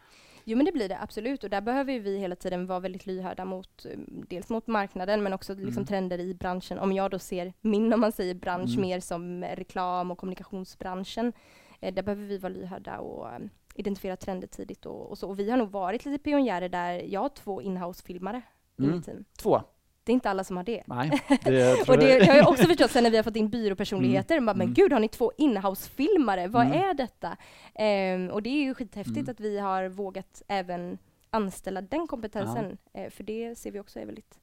[0.45, 3.45] Jo men det blir det absolut och där behöver vi hela tiden vara väldigt lyhörda
[3.45, 5.87] mot eh, dels mot marknaden men också liksom Mm.
[5.87, 6.79] trender i branschen.
[6.79, 8.81] Om jag då ser min, om man säger bransch, Mm.
[8.81, 11.33] mer som reklam och kommunikationsbranschen,
[11.81, 13.39] eh, där behöver vi vara lyhörda och eh,
[13.75, 15.29] identifiera trender tidigt och, och så.
[15.29, 16.93] Och vi har nog varit lite pionjärer där.
[17.09, 18.43] Jag har två inhouse-filmare
[18.77, 18.97] i Mm.
[18.97, 19.25] mitt team.
[19.39, 19.63] Två.
[20.05, 20.83] Det är inte alla som har det.
[20.87, 21.11] Nej,
[21.45, 24.41] det Och det, har jag också förstått sen när vi har fått in byråpersonligheter.
[24.41, 24.75] Bara, men Mm.
[24.75, 26.49] gud, har ni två inhouse-filmare?
[26.49, 26.79] Vad Mm.
[26.83, 27.37] är detta?
[27.75, 29.31] Ehm, och det är ju skithäftigt Mm.
[29.31, 30.99] att vi har vågat även
[31.31, 32.79] anställa den kompetensen.
[32.95, 34.39] Eh, för det ser vi också är väldigt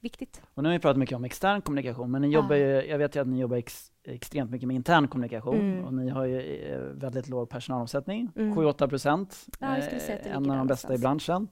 [0.00, 0.42] viktigt.
[0.54, 2.34] Och nu har vi pratat mycket om extern kommunikation, men ni Ja.
[2.34, 5.84] jobbar ju, jag vet ju att ni jobbar ex, extremt mycket med intern kommunikation Mm.
[5.84, 8.54] och ni har ju eh, väldigt låg personalomsättning, Mm.
[8.54, 9.46] 7-8 procent.
[9.60, 9.66] Ja,
[10.06, 11.48] det en av de bästa i branschen.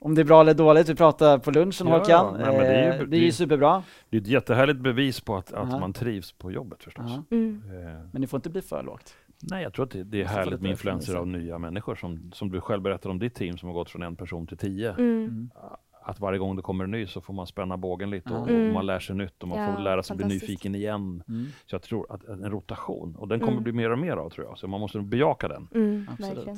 [0.00, 2.34] Om det är bra eller dåligt, vi pratar på lunchen Ja, Håkan.
[2.38, 5.20] nej, men det är ju- Eh, det är ju superbra, Det är ett jättehärligt bevis
[5.20, 5.78] på att, att Ja.
[5.78, 7.04] man trivs på jobbet förstås.
[7.08, 7.36] Ja.
[7.36, 7.62] Mm.
[7.66, 9.14] Eh, men det får inte bli för lågt.
[9.50, 12.50] nej, jag tror att det, det är härligt med influenser av nya människor som, som
[12.50, 14.92] du själv berättade om ditt team som har gått från en person till tio.
[14.92, 15.50] Mm.
[16.08, 16.14] Mm.
[16.14, 18.66] Att varje gång det kommer en ny så får man spänna bågen lite och, Mm.
[18.68, 21.22] och man lär sig nytt och man Ja, får lära sig bli nyfiken igen.
[21.28, 21.46] Mm.
[21.66, 23.62] Så jag tror att en rotation, och den kommer Mm.
[23.64, 25.68] bli mer och mer av tror jag, så man måste bejaka den.
[25.74, 26.06] Mm.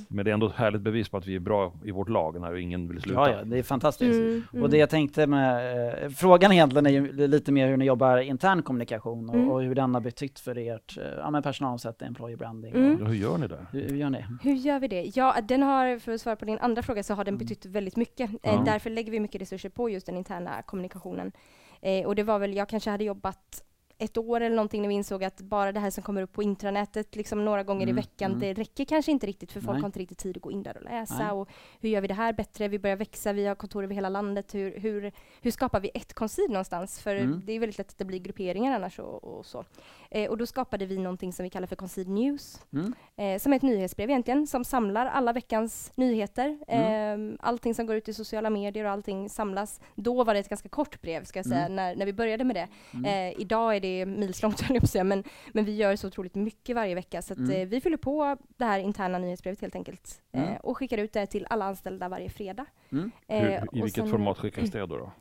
[0.09, 2.41] Men det är ändå ett härligt bevis på att vi är bra i vårt lag
[2.41, 3.21] när ingen vill sluta.
[3.31, 4.21] Ja, ja, det är fantastiskt.
[4.21, 4.63] Mm, mm.
[4.63, 8.19] Och det jag tänkte med, eh, frågan egentligen är ju lite mer hur ni jobbar
[8.19, 9.51] intern kommunikation och, Mm.
[9.51, 12.75] och hur den har betytt för ert eh, ja, men personalomsättning, employer branding.
[12.75, 13.03] Mm.
[13.03, 13.67] Och, Hur gör ni där?
[13.73, 14.25] hur, hur gör ni?
[14.43, 15.13] Hur gör vi det?
[15.15, 17.39] Ja, den har, för att svara på din andra fråga, så har den Mm.
[17.47, 18.31] betytt väldigt mycket.
[18.43, 18.51] Ja.
[18.53, 21.33] Eh, därför lägger vi mycket resurser på just den interna kommunikationen.
[21.81, 23.65] Eh, och det var väl, jag kanske hade jobbat
[24.01, 26.43] ett år eller någonting när vi insåg att bara det här som kommer upp på
[26.43, 28.41] intranätet liksom några gånger Mm, i veckan, mm.
[28.41, 29.81] det räcker kanske inte riktigt för folk Nej.
[29.81, 31.19] har inte riktigt tid att gå in där och läsa.
[31.19, 31.31] Nej.
[31.33, 31.49] Och
[31.81, 32.69] hur gör vi det här bättre?
[32.69, 34.55] Vi börjar växa, vi har kontor över hela landet.
[34.55, 37.01] Hur, hur, hur skapar vi ett konsid någonstans?
[37.01, 37.43] För Mm.
[37.45, 39.65] det är väldigt lätt att det blir grupperingar annars och, och så.
[40.11, 42.61] Eh, och då skapade vi någonting som vi kallar för Consid News.
[42.73, 42.95] Mm.
[43.17, 46.59] Eh, som är ett nyhetsbrev egentligen, som samlar alla veckans nyheter.
[46.69, 49.81] Eh, allting som går ut i sociala medier och allting samlas.
[49.95, 51.77] Då var det ett ganska kort brev, ska jag säga, Mm.
[51.77, 52.69] när, när vi började med det.
[53.09, 56.07] Eh, idag är det milslångt, höll jag på att säga, men, men vi gör så
[56.07, 57.23] otroligt mycket varje vecka.
[57.23, 57.51] Så att, Mm.
[57.51, 60.21] eh, vi fyller på det här interna nyhetsbrevet helt enkelt.
[60.33, 60.57] Eh, Mm.
[60.63, 62.67] och skickar ut det till alla anställda varje fredag.
[62.93, 63.11] Mm.
[63.29, 64.87] Eh, Hur, I och vilket sen- format skickas det då?
[64.87, 65.13] då?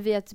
[0.00, 0.34] Via ett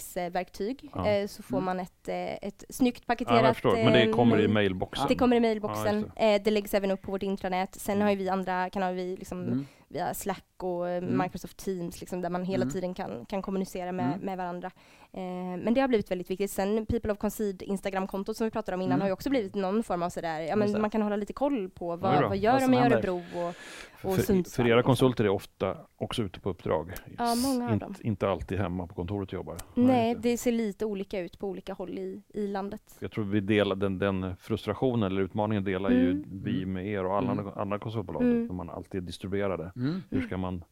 [0.00, 1.28] mejlutskicksverktyg Ja.
[1.28, 1.64] så får Mm.
[1.64, 2.08] man ett,
[2.42, 5.06] ett snyggt Ja, paketerat jag förstår, men det kommer i mailboxen.
[5.08, 5.96] Det kommer i Ja, mailboxen.
[6.00, 7.74] just eh, det läggs även upp på vårt intranät.
[7.74, 9.66] Sen har ju vi andra kanaler, vi liksom Mm.
[9.88, 11.18] via Slack och Mm.
[11.22, 12.72] Microsoft Teams, liksom, där man hela Mm.
[12.72, 14.18] tiden kan, kan kommunicera med, Mm.
[14.20, 14.70] med varandra.
[15.16, 15.22] Eh,
[15.64, 16.50] men det har blivit väldigt viktigt.
[16.50, 19.00] Sen People of Concede Instagram-kontot som vi pratade om innan Mm.
[19.00, 21.70] har ju också blivit någon form av sådär, ja men man kan hålla lite koll
[21.70, 22.76] på vad, vad gör Vad de i.
[22.78, 23.48] Örebro och,
[24.10, 24.64] och För, Sundsvall.
[24.66, 26.92] för era konsulter är ofta också ute på uppdrag.
[27.18, 27.94] Ja, många av inte, dem.
[28.00, 29.56] inte alltid hemma på kontoret och jobbar.
[29.74, 32.82] Nej, det ser lite olika ut på olika håll i, i landet.
[32.98, 36.24] Jag tror vi delar den, den frustrationen eller utmaningen delar ju Mm.
[36.44, 37.48] vi med er och alla Mm.
[37.56, 38.22] andra konsultbolag.
[38.22, 38.46] Mm.
[38.46, 39.72] När man alltid är distribuerade.
[39.76, 40.02] Mm.
[40.10, 40.64] Hur ska man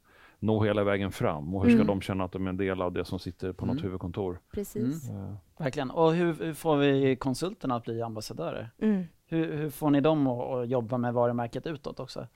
[0.45, 1.87] nå hela vägen fram och hur ska Mm.
[1.87, 3.85] de känna att de är en del av det som sitter på något Mm.
[3.85, 4.39] huvudkontor?
[4.55, 5.11] Precis.
[5.11, 5.91] Eh, Verkligen.
[5.91, 8.71] Och hur, hur får vi konsulterna att bli ambassadörer?
[8.79, 9.05] Mm.
[9.27, 12.27] Hur, hur får ni dem att, att jobba med varumärket utåt också?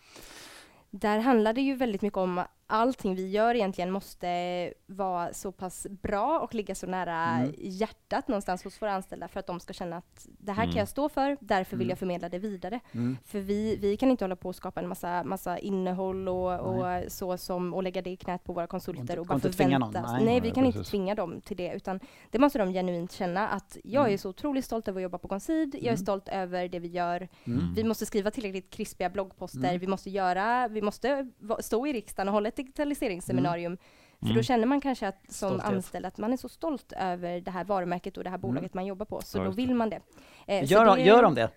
[0.91, 5.87] Där handlar det ju väldigt mycket om allting vi gör egentligen måste vara så pass
[5.91, 7.55] bra och ligga så nära Mm.
[7.59, 10.73] hjärtat någonstans hos våra anställda för att de ska känna att det här Mm.
[10.73, 11.91] kan jag stå för, därför vill Mm.
[11.91, 12.81] jag förmedla det vidare.
[12.93, 13.17] Mm.
[13.25, 17.03] För vi, vi kan inte hålla på och skapa en massa, massa innehåll och, och
[17.13, 20.01] så som, och lägga det i knät på våra konsulter inte- och bara inte förvänta.
[20.01, 20.03] nej.
[20.13, 20.91] Nej, Nej, vi kan inte precis.
[20.91, 22.01] tvinga dem till det, utan
[22.31, 24.19] det måste de genuint känna att jag är Mm.
[24.19, 27.29] så otroligt stolt över att jobba på Concid, jag är stolt över det vi gör,
[27.75, 31.29] vi måste skriva tillräckligt krispiga bloggposter, vi måste göra, vi måste
[31.61, 33.77] stå i riksdagen och hålla ett digitaliseringsseminarium.
[34.21, 34.43] För då Mm.
[34.43, 35.73] känner man kanske att som Stolthet.
[35.73, 38.87] anställd att man är så stolt över det här varumärket och det här bolaget man
[38.87, 40.01] jobbar på, så Ja, då vill man det.
[40.47, 41.51] Eh, Gör, de, det- gör de det?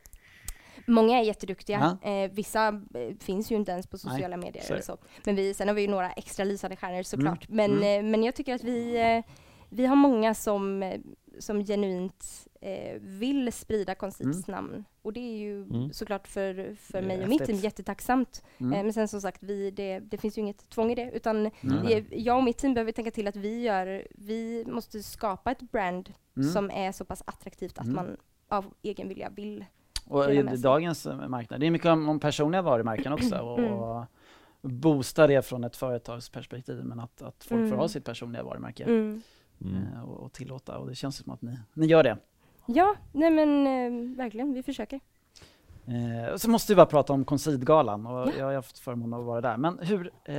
[0.88, 1.98] Många är jätteduktiga.
[2.02, 2.10] Ja.
[2.12, 4.98] Eh, vissa eh, finns ju inte ens på sociala medier så är eller så.
[5.26, 7.50] Men vi, sen har vi ju några extra lysande stjärnor såklart.
[7.50, 7.56] Mm.
[7.72, 8.06] Men, Mm.
[8.06, 9.34] eh, men jag tycker att vi, eh,
[9.70, 11.00] vi har många som, eh,
[11.40, 14.86] som genuint eh, vill sprida Consids namn.
[15.02, 15.94] Och det är ju Mm.
[15.94, 18.44] såklart för, för mig och mitt team jättetacksamt.
[18.58, 18.74] Mm.
[18.74, 21.12] Eh, men sen som sagt, vi, det, det finns ju inget tvång i det.
[21.14, 21.88] Utan Mm.
[21.88, 25.62] eh, jag och mitt team behöver tänka till att vi, gör, vi måste skapa ett
[25.72, 26.50] brand Mm.
[26.50, 27.96] som är så pass attraktivt att Mm.
[27.96, 29.66] man av egen vilja vill
[30.08, 33.74] Och i dagens eh, marknad, det är mycket om, om personliga varumärken också och, Mm.
[33.74, 34.06] och
[34.62, 37.80] boosta det från ett företagsperspektiv men att, att folk får Mm.
[37.80, 39.22] ha sitt personliga varumärke Mm.
[39.62, 39.76] Mm.
[39.94, 42.18] eh, och, och tillåta och det känns som att ni, ni gör det.
[42.74, 45.00] Ja, nej men eh, verkligen, vi försöker.
[45.86, 48.32] Eh, så måste vi bara prata om Consid-galan och Ja.
[48.38, 49.58] jag har haft förmånen att vara där.
[49.58, 50.34] Men hur, eh,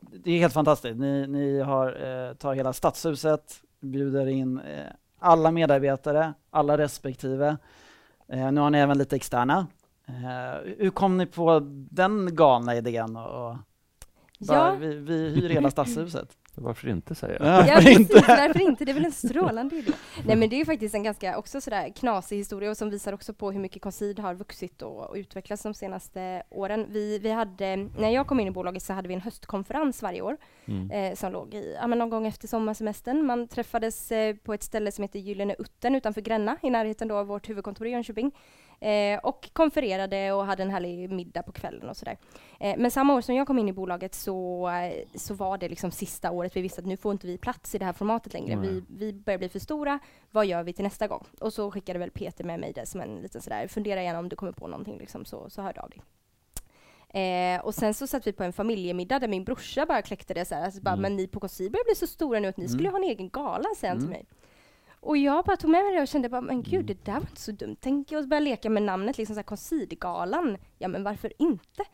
[0.00, 0.96] det är helt fantastiskt.
[0.98, 1.86] Ni, ni har,
[2.28, 4.86] eh, tar hela stadshuset, bjuder in eh,
[5.18, 7.56] alla medarbetare, alla respektive.
[8.28, 9.66] Eh, nu har ni även lite externa.
[10.08, 13.16] Eh, hur kom ni på den galna idén?
[13.16, 13.56] Och, och
[14.38, 14.74] bara, Ja.
[14.80, 16.28] vi, vi hyr hela stadshuset.
[16.58, 17.36] Varför inte säga?
[17.40, 18.14] Ja, Varför precis, inte?
[18.28, 18.84] varför inte?
[18.84, 19.92] Det är väl en strålande idé.
[20.26, 23.12] Nej men det är ju faktiskt en ganska också sådär knasig historia och som visar
[23.12, 26.86] också på hur mycket Concid har vuxit och, och utvecklats de senaste åren.
[26.88, 30.22] Vi, vi hade, när jag kom in i bolaget så hade vi en höstkonferens varje
[30.22, 30.36] år
[30.68, 30.90] Mm.
[30.90, 33.26] eh, som låg i, ja, men någon gång efter sommarsemestern.
[33.26, 37.16] Man träffades eh, på ett ställe som heter Gyllene Utten utanför Gränna i närheten då
[37.16, 38.32] av vårt huvudkontor i Jönköping.
[38.80, 42.16] Eh, och konfererade och hade en härlig middag på kvällen och sådär.
[42.60, 44.70] Eh, men samma år som jag kom in i bolaget så,
[45.14, 47.78] så var det liksom sista året vi visste att nu får inte vi plats i
[47.78, 48.56] det här formatet längre.
[48.56, 49.98] Vi, vi börjar bli för stora.
[50.30, 51.24] Vad gör vi till nästa gång?
[51.40, 54.28] Och så skickade väl Peter med mig det som en liten sådär, fundera gärna om
[54.28, 56.02] du kommer på någonting liksom, så, så hör du av dig.
[57.08, 60.44] Eh, och sen så satt vi på en familjemiddag där min brorsa bara kläckte det
[60.44, 61.02] så här, alltså bara, Mm.
[61.02, 62.92] men ni på Consi börjar bli så stora nu att ni skulle Mm.
[62.92, 64.18] ha en egen gala, säger han till Mm.
[64.18, 64.26] mig.
[65.06, 66.86] Och jag bara tog med mig det och kände bara, men gud Mm.
[66.86, 67.76] det där var inte så dumt.
[67.80, 70.58] Tänk oss börja leka med namnet, liksom så här Consid-galan.
[70.78, 71.84] Ja men varför inte?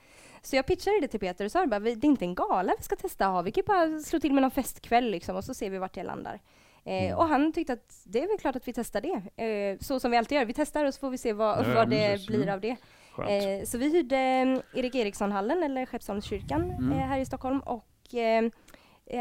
[0.42, 2.74] Så jag pitchade det till Peter och sa bara, "Vi- det är inte en gala
[2.78, 5.44] vi ska testa att ha, vi kan bara slå till med någon festkväll liksom och
[5.44, 6.40] så ser vi vart det landar.
[6.84, 7.18] Eh, Mm.
[7.18, 9.42] och han tyckte att det är väl klart att vi testar det.
[9.44, 11.74] Eh, så som vi alltid gör, vi testar och så får vi se vad, Ja,
[11.74, 12.54] vad det blir Mm.
[12.54, 12.76] av det.
[13.28, 14.16] Eh, så vi hyrde
[14.74, 16.92] Erik Eriksson-hallen, eller Skeppsholmskyrkan, Mm.
[16.92, 18.50] eh, här i Stockholm och eh,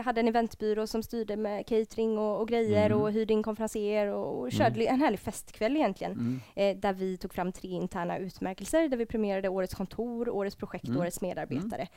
[0.05, 3.01] hade en eventbyrå som styrde med catering och, och grejer Mm.
[3.01, 6.11] och hyrde in konferenser och, och körde li- en härlig festkväll egentligen.
[6.13, 6.39] Mm.
[6.55, 10.83] Eh, där vi tog fram tre interna utmärkelser där vi premierade Årets kontor, Årets projekt
[10.83, 11.01] och Mm.
[11.01, 11.87] Årets medarbetare.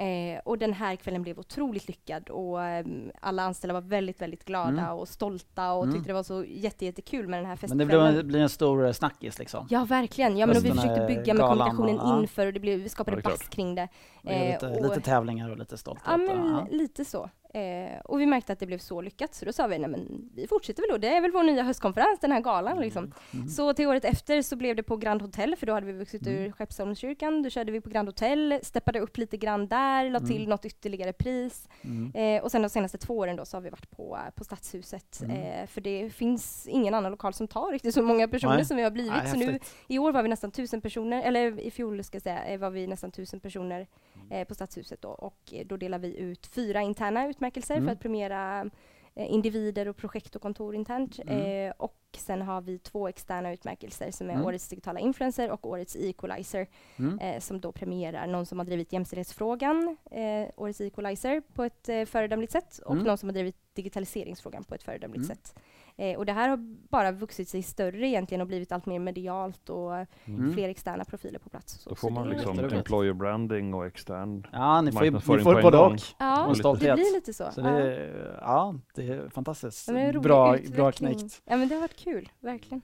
[0.00, 2.86] Eh, och den här kvällen blev otroligt lyckad och eh,
[3.20, 4.90] alla anställda var väldigt, väldigt glada Mm.
[4.96, 5.94] och stolta och Mm.
[5.94, 7.88] tyckte det var så jätte, jättekul med den här Men festkvällen.
[7.88, 9.66] det blir, en- blir en stor eh, snackis liksom.
[9.70, 10.36] Ja, verkligen.
[10.36, 13.16] Ja, men och vi försökte bygga med kommunikationen och- inför och det blev, vi skapade
[13.16, 13.50] Ja, klart.
[13.50, 13.88] kring det.
[14.22, 16.04] Göra lite, Eh, och- lite tävlingar och lite stolthet.
[16.10, 16.66] Ja, men ja.
[16.70, 17.30] lite så.
[17.54, 20.30] Eh, och vi märkte att det blev så lyckat, så då sa vi, nej men
[20.34, 23.12] vi fortsätter väl då, det är väl vår nya höstkonferens, den här galan liksom.
[23.34, 23.48] Mm.
[23.48, 26.26] Så till året efter så blev det på Grand Hotel, för då hade vi vuxit
[26.26, 26.38] Mm.
[26.38, 30.36] ur Skeppsholmskyrkan, då körde vi på Grand Hotel, steppade upp lite grann där, la till
[30.36, 30.50] Mm.
[30.50, 31.68] något ytterligare pris.
[31.84, 32.12] Mm.
[32.14, 35.20] Eh, och sen de senaste två åren då så har vi varit på, på Stadshuset,
[35.24, 35.36] Mm.
[35.36, 38.64] eh, för det finns ingen annan lokal som tar riktigt så många personer Nej.
[38.64, 39.12] som vi har blivit.
[39.12, 39.58] Nej, så nu
[39.88, 42.70] i år var vi nästan tusen personer, eller i fjol ska jag säga, eh, var
[42.70, 43.86] vi nästan tusen personer
[44.30, 47.86] eh, på Stadshuset då och eh, då delar vi ut fyra interna utmärkelser Mm.
[47.86, 48.70] för att premiera
[49.14, 51.18] eh, individer och projekt och kontor internt.
[51.18, 51.66] Mm.
[51.68, 54.46] Eh, och sen har vi två externa utmärkelser som är Mm.
[54.46, 56.66] Årets digitala influencer och Årets equalizer
[56.98, 57.18] Mm.
[57.18, 62.04] eh, som då premierar någon som har drivit jämställdhetsfrågan, eh, Årets equalizer, på ett eh,
[62.04, 63.04] föredömligt sätt och Mm.
[63.04, 65.36] någon som har drivit digitaliseringsfrågan på ett föredömligt Mm.
[65.36, 65.54] sätt.
[66.00, 66.56] Eh, och det här har
[66.88, 69.92] bara vuxit sig större egentligen och blivit allt mer medialt och
[70.24, 70.52] Mm.
[70.54, 71.72] fler externa profiler på plats.
[71.72, 75.10] Så, Då får man det är liksom employer branding och extern Ja, ni får, ju-
[75.10, 75.96] ni marknadsföring får både och.
[76.18, 77.50] Ja, och det blir lite så.
[77.52, 77.64] Så ja.
[77.70, 79.88] det, är- ja, det är fantastiskt.
[79.88, 80.76] Ja, en rolig bra, utveckling.
[80.76, 81.42] bra knäckt.
[81.44, 82.82] Ja, men det har varit kul, verkligen.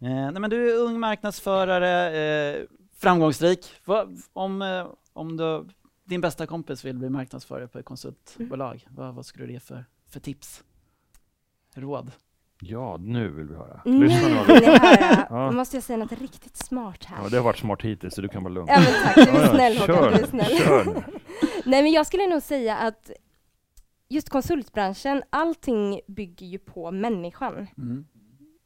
[0.00, 2.16] Eh, nej, men du är ung marknadsförare,
[2.56, 2.62] eh,
[2.94, 3.66] framgångsrik.
[3.84, 5.64] Vad, om eh, om du,
[6.04, 8.94] din bästa kompis vill bli marknadsförare på ett konsultbolag, Mm.
[8.96, 10.64] vad, vad skulle du ge för, för tips?
[11.74, 12.10] Råd?
[12.64, 13.80] Ja, nu vill vi höra.
[13.84, 15.26] Nu vill ni höra.
[15.30, 15.50] Ja.
[15.50, 17.22] Nu måste jag säga något riktigt smart här.
[17.22, 18.68] Ja, det har varit smart hittills, så du kan vara lugn.
[18.68, 20.56] Ja men tack, du är Ja, ja, snäll Håkan, kör, du är snäll.
[20.58, 20.84] kör.
[21.64, 23.10] Nej men jag skulle nog säga att
[24.08, 27.66] just konsultbranschen, allting bygger ju på människan.
[27.78, 28.04] Mm.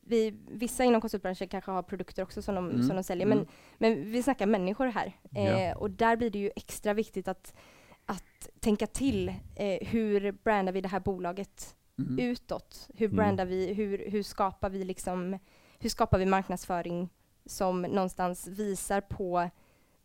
[0.07, 3.39] Vi, vissa inom konsultbranschen kanske har produkter också som de, Mm, som de säljer, mm.
[3.39, 3.47] men,
[3.79, 5.13] men vi snackar människor här.
[5.31, 5.41] Ja.
[5.41, 7.55] Eh, och där blir det ju extra viktigt att,
[8.07, 9.29] att tänka till.
[9.57, 12.19] Eh, hur brandar vi det här bolaget Mm.
[12.19, 12.89] utåt?
[12.95, 13.17] Hur Mm.
[13.17, 15.39] brandar vi, hur, hur skapar vi liksom,
[15.79, 17.09] hur skapar vi marknadsföring
[17.47, 19.51] som någonstans visar på,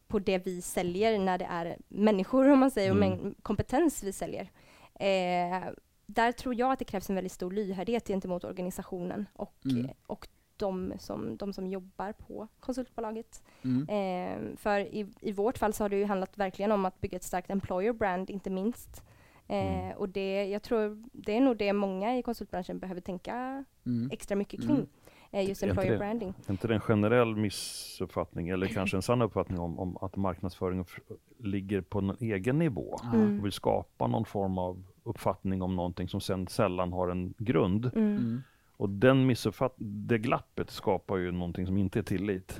[0.08, 3.10] på det vi säljer när det är människor om man säger, och Mm.
[3.20, 4.52] mäng- kompetens vi säljer.
[4.96, 5.70] Eh,
[6.06, 9.88] där tror jag att det krävs en väldigt stor lyhördhet gentemot organisationen och, Mm.
[10.08, 10.28] och
[10.58, 13.44] de, som, de som jobbar på konsultbolaget.
[13.64, 13.88] Mm.
[13.90, 17.16] Eh, för i, i vårt fall så har det ju handlat verkligen om att bygga
[17.16, 19.04] ett starkt employer brand, inte minst.
[19.52, 19.98] Eh, Mm.
[19.98, 24.10] Och det, jag tror det är nog det många i konsultbranschen behöver tänka Mm.
[24.12, 24.76] extra mycket Mm.
[24.76, 24.88] kring.
[25.32, 26.34] Eh, just employer det- branding.
[26.48, 30.80] Är inte det en generell missuppfattning, eller kanske en sann uppfattning om, om att marknadsföring
[30.82, 31.00] f-
[31.40, 32.98] ligger på en egen nivå?
[33.14, 33.40] Mm.
[33.40, 37.86] Och vill skapa någon form av uppfattning om någonting som sen sällan har en grund.
[37.96, 38.18] Mm.
[38.18, 38.42] Mm.
[38.78, 42.60] Och den missuppfatt det glappet skapar ju någonting som inte är tillit.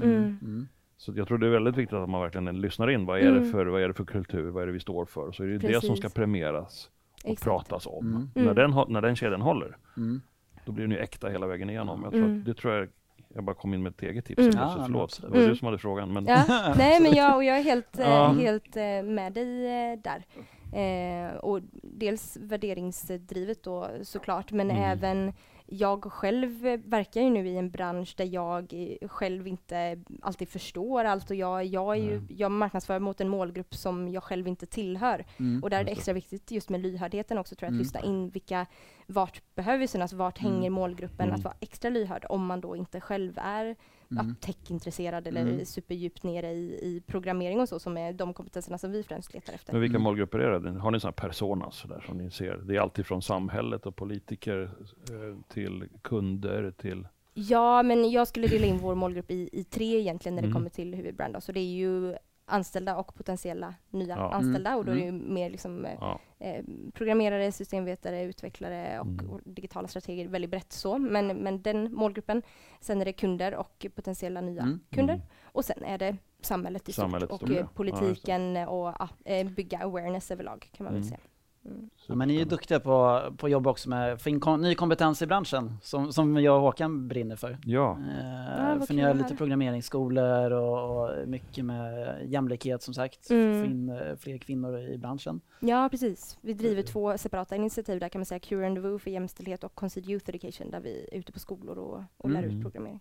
[1.08, 1.10] Mm.
[1.10, 1.16] Mm.
[1.16, 3.06] Så jag tror det är väldigt viktigt att man verkligen lyssnar in.
[3.06, 3.52] Vad är, det, Mm.
[3.52, 4.50] för, vad är det för kultur?
[4.50, 5.32] Vad är det vi står för?
[5.32, 6.14] Så är det det som ska Precis.
[6.14, 6.90] premieras
[7.24, 7.44] och Exakt.
[7.44, 8.08] pratas om.
[8.08, 8.30] Mm.
[8.36, 8.56] När, Mm.
[8.56, 10.22] den, hå- när den kedjan håller, Mm.
[10.66, 12.02] då blir den ju äkta hela vägen igenom.
[12.04, 12.40] Jag tror Mm.
[12.40, 12.88] att, det tror jag,
[13.36, 14.40] jag bara kom in med ett eget tips.
[14.40, 14.52] Mm.
[14.52, 14.60] Mm.
[14.64, 15.50] Ja, förlåt, det var Mm.
[15.50, 16.14] du som hade frågan.
[16.14, 16.44] Men Ja,
[16.78, 18.28] nej men jag, och jag är helt, eh, Ja.
[18.40, 20.26] helt eh, med dig eh, där.
[20.74, 24.84] Eh, och dels värderingsdrivet då såklart, men Mm.
[24.84, 25.34] även
[25.74, 26.50] jag själv
[26.86, 28.74] verkar ju nu i en bransch där jag
[29.08, 33.76] själv inte alltid förstår allt och jag, jag, är ju, jag marknadsför mot en målgrupp
[33.76, 35.26] som jag själv inte tillhör.
[35.40, 35.64] Mm.
[35.64, 37.84] Och där är det extra viktigt just med lyhördheten också tror jag, att Mm.
[37.84, 38.66] lyssna in vilka,
[39.08, 40.54] vart behöver vi synas, vart Mm.
[40.54, 41.36] hänger målgruppen, Mm.
[41.36, 43.76] att vara extra lyhörd om man då inte själv är
[44.20, 44.36] Mm.
[44.36, 45.66] techintresserad eller Mm.
[45.66, 49.54] superdjupt nere i, i programmering och så, som är de kompetenserna som vi främst letar
[49.54, 49.74] efter.
[49.74, 50.04] Men vilka Mm.
[50.04, 50.80] målgrupper är det?
[50.80, 52.58] Har ni sådana personas så där, som ni ser?
[52.58, 54.72] Det är alltid från samhället och politiker
[55.10, 57.08] eh, till kunder till...
[57.34, 60.56] Ja, men jag skulle dela in vår målgrupp i, i tre egentligen när det Mm.
[60.56, 61.40] kommer till hur vi brandar.
[61.40, 62.16] Så det är ju
[62.52, 64.32] anställda och potentiella nya Ja.
[64.34, 65.34] anställda och då är det ju Mm.
[65.34, 69.30] mer liksom, eh, Ja, eh, programmerare, systemvetare, utvecklare och, Mm.
[69.30, 70.98] och digitala strateger, väldigt brett så.
[70.98, 72.42] Men, men den målgruppen.
[72.80, 74.80] Sen är det kunder och potentiella nya Mm.
[74.90, 75.14] kunder.
[75.14, 75.26] Mm.
[75.44, 77.54] Och sen är det samhället i Samhället stort och ja.
[77.54, 81.10] eh, Ja, politiken och ja, eh, bygga awareness överlag kan man väl Mm.
[81.10, 81.20] säga.
[81.66, 81.90] Mm.
[82.08, 84.40] Ja, men ni är ju duktiga på, på att jobba också med att få in
[84.40, 87.58] kom, ny kompetens i branschen, som, som jag och Håkan brinner för.
[87.66, 93.30] Ja, Eh, vad för ni har lite programmeringsskolor och, och mycket med jämlikhet som sagt,
[93.30, 93.60] Mm.
[93.64, 95.42] få in eh, fler kvinnor i branschen.
[95.60, 96.38] Ja, precis.
[96.42, 96.86] Vi driver Mm.
[96.86, 98.40] två separata initiativ där kan man säga.
[98.40, 101.78] Cure and Woo för jämställdhet och Concede Youth Education där vi är ute på skolor
[101.78, 102.58] och, och lär Mm.
[102.58, 103.00] ut programmering.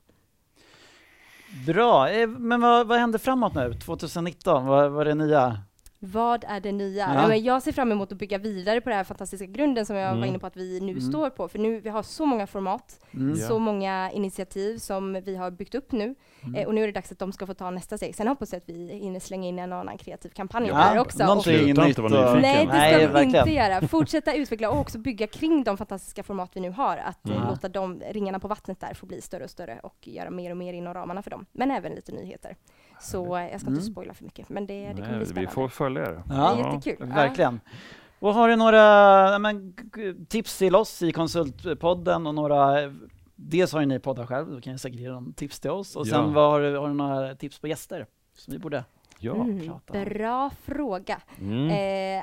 [1.66, 3.72] Bra, eh, men vad, vad händer framåt nu?
[3.74, 5.58] 2019, vad, vad är det nya?
[6.02, 7.14] Vad är det nya?
[7.14, 7.28] Ja.
[7.28, 10.08] Men jag ser fram emot att bygga vidare på den här fantastiska grunden som jag
[10.08, 10.20] Mm.
[10.20, 11.00] var inne på att vi nu Mm.
[11.00, 11.48] står på.
[11.48, 13.34] För nu, vi har så många format, Mm.
[13.38, 13.46] Ja.
[13.48, 16.14] så många initiativ som vi har byggt upp nu.
[16.42, 16.54] Mm.
[16.54, 18.14] Eh, och nu är det dags att de ska få ta nästa steg.
[18.16, 21.18] Sen hoppas jag att vi hinner slänga in en annan kreativ kampanj Ja, där också.
[21.22, 22.40] Och någonting Sluta nytt inte vara och-.
[22.40, 23.36] Nej, det ska Nej, vi verkligen.
[23.48, 23.88] inte göra.
[23.88, 26.96] Fortsätta utveckla och också bygga kring de fantastiska format vi nu har.
[26.96, 27.48] Att eh, Mm.
[27.48, 30.56] låta de ringarna på vattnet där få bli större och större och göra mer och
[30.56, 31.46] mer inom ramarna för dem.
[31.52, 32.56] Men även lite nyheter.
[33.00, 33.92] Så eh, jag ska inte Mm.
[33.92, 35.50] spoila för mycket, men det, det kommer Nej, bli vi spännande.
[35.52, 36.22] får följa er.
[36.26, 37.06] Det är Ja, jättekul.
[37.08, 37.14] Ja.
[37.14, 37.60] verkligen.
[38.18, 38.78] Och har du några
[39.32, 39.74] ja, men,
[40.28, 42.76] tips till oss i Konsultpodden och några
[43.42, 45.96] Dels har ju ni poddar själv, då kan jag säkert ge dem tips till oss.
[45.96, 46.26] Och sen Ja.
[46.26, 48.84] vad har, du, har du några tips på gäster som vi borde
[49.18, 49.34] Ja.
[49.34, 50.04] Mm, prata om?
[50.04, 51.20] bra fråga.
[51.40, 51.68] Mm.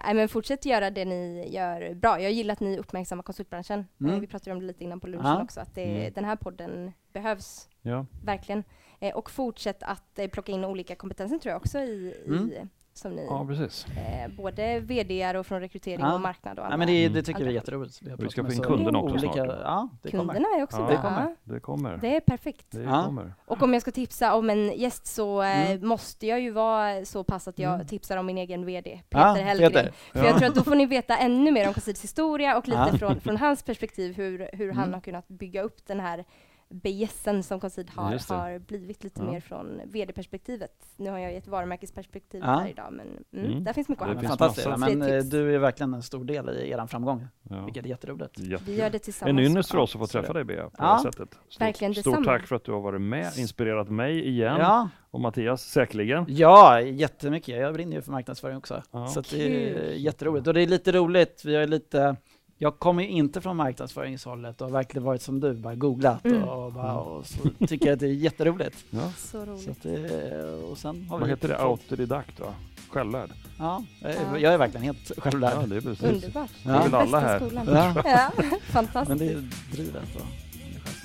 [0.08, 2.22] Eh, men fortsätt göra det ni gör bra.
[2.22, 3.86] Jag gillar att ni uppmärksammar konsultbranschen.
[4.02, 4.13] Mm.
[4.13, 5.44] Eh, vi pratade om det lite innan på lunchen Ja.
[5.44, 6.12] också, att det, Mm.
[6.16, 8.06] den här podden behövs Ja.
[8.26, 8.63] verkligen.
[8.99, 12.51] Eh, och fortsätt att eh, plocka in olika kompetenser tror jag också i, Mm.
[12.51, 13.86] i som ni, ja, precis.
[13.88, 16.13] eh, både VD och från rekrytering Ja.
[16.13, 16.77] och marknad och alla.
[16.77, 18.01] Nej, men det, det tycker vi är jätteroligt.
[18.01, 19.55] Vi pratat ska få in kunderna också olika, snart, ja.
[19.63, 20.33] Ja, det kommer.
[20.33, 20.95] Kunderna är också Ja, bra.
[20.95, 21.36] det kommer.
[21.43, 21.97] Det kommer.
[21.97, 22.65] Det är perfekt.
[22.71, 23.03] Det Ja.
[23.05, 23.33] kommer.
[23.45, 25.88] Och om jag ska tipsa om en gäst så eh, Mm.
[25.88, 27.88] måste jag ju vara så pass att jag Mm.
[27.88, 29.71] tipsar om min egen VD, Peter Ja, Hellgren.
[29.71, 29.91] Peter.
[30.13, 32.89] För jag tror att då får ni veta ännu mer om Consids historia och lite
[32.91, 32.97] Ja.
[32.97, 34.93] från, från hans perspektiv hur, hur han Mm.
[34.93, 36.25] har kunnat bygga upp den här
[36.69, 39.32] BSen som Consid har, har blivit lite Ja.
[39.32, 40.71] mer från VD-perspektivet.
[40.97, 42.47] Nu har jag ett varumärkesperspektiv Ja.
[42.47, 43.63] här idag, men mm, Mm.
[43.63, 44.67] där finns mycket att fantastiskt.
[44.67, 45.30] Ja, men eh, tips.
[45.30, 47.63] du är verkligen en stor del i er framgång, Ja.
[47.65, 48.39] vilket är jätteroligt.
[48.39, 48.77] Vi Jättekul.
[48.77, 49.39] gör det En tillsammans.
[49.41, 50.84] ynnest för oss att få träffa dig Bea på Ja.
[50.84, 51.30] det här sättet.
[51.49, 52.25] Stort, Verkligen stort detsamma.
[52.25, 56.25] tack för att du har varit med, inspirerat mig igen Ja, och Mattias säkerligen.
[56.27, 57.60] ja, jättemycket.
[57.60, 58.84] Jag brinner ju för marknadsföring också.
[58.91, 59.08] Ja.
[59.08, 60.47] Så att det är jätteroligt.
[60.47, 62.15] Och det är lite roligt, vi har lite
[62.58, 66.43] jag kommer ju inte från marknadsföringshållet och har verkligen varit som du, bara googlat Mm.
[66.43, 68.86] och, bara, och så tycker jag att det är jätteroligt.
[68.89, 69.12] Ja.
[69.17, 69.70] Så Så roligt.
[69.70, 71.54] att det, och sen har Vad vi heter det?
[71.56, 72.54] fått- Autodidakt va?
[72.89, 73.30] Självlärd?
[73.60, 74.38] Ja, jag är, Ja.
[74.38, 75.54] jag är verkligen helt självlärd.
[75.62, 76.04] Ja, det är precis.
[76.06, 76.50] Underbart.
[76.63, 77.41] Det är väl alla här.
[77.65, 77.93] Ja.
[78.06, 79.20] Ja, Men fantastiskt.
[79.20, 80.15] det är drivet.
[80.15, 80.22] Och,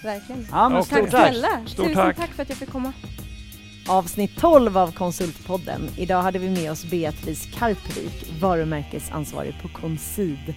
[0.05, 0.47] Verkligen.
[0.51, 1.29] ja, men Tack tack.
[1.29, 1.49] snälla.
[1.67, 2.17] Stort Tusen tack.
[2.17, 2.93] tack för att jag fick komma.
[3.88, 5.88] Avsnitt 12 av Konsultpodden.
[5.97, 10.55] Idag hade vi med oss Beatrice Karpvik, varumärkesansvarig på Consid.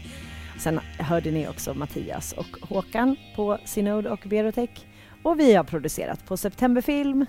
[0.58, 4.86] Sen hörde ni också Mattias och Håkan på Synod och Berotech.
[5.24, 7.26] Och vi har producerat på Septemberfilm.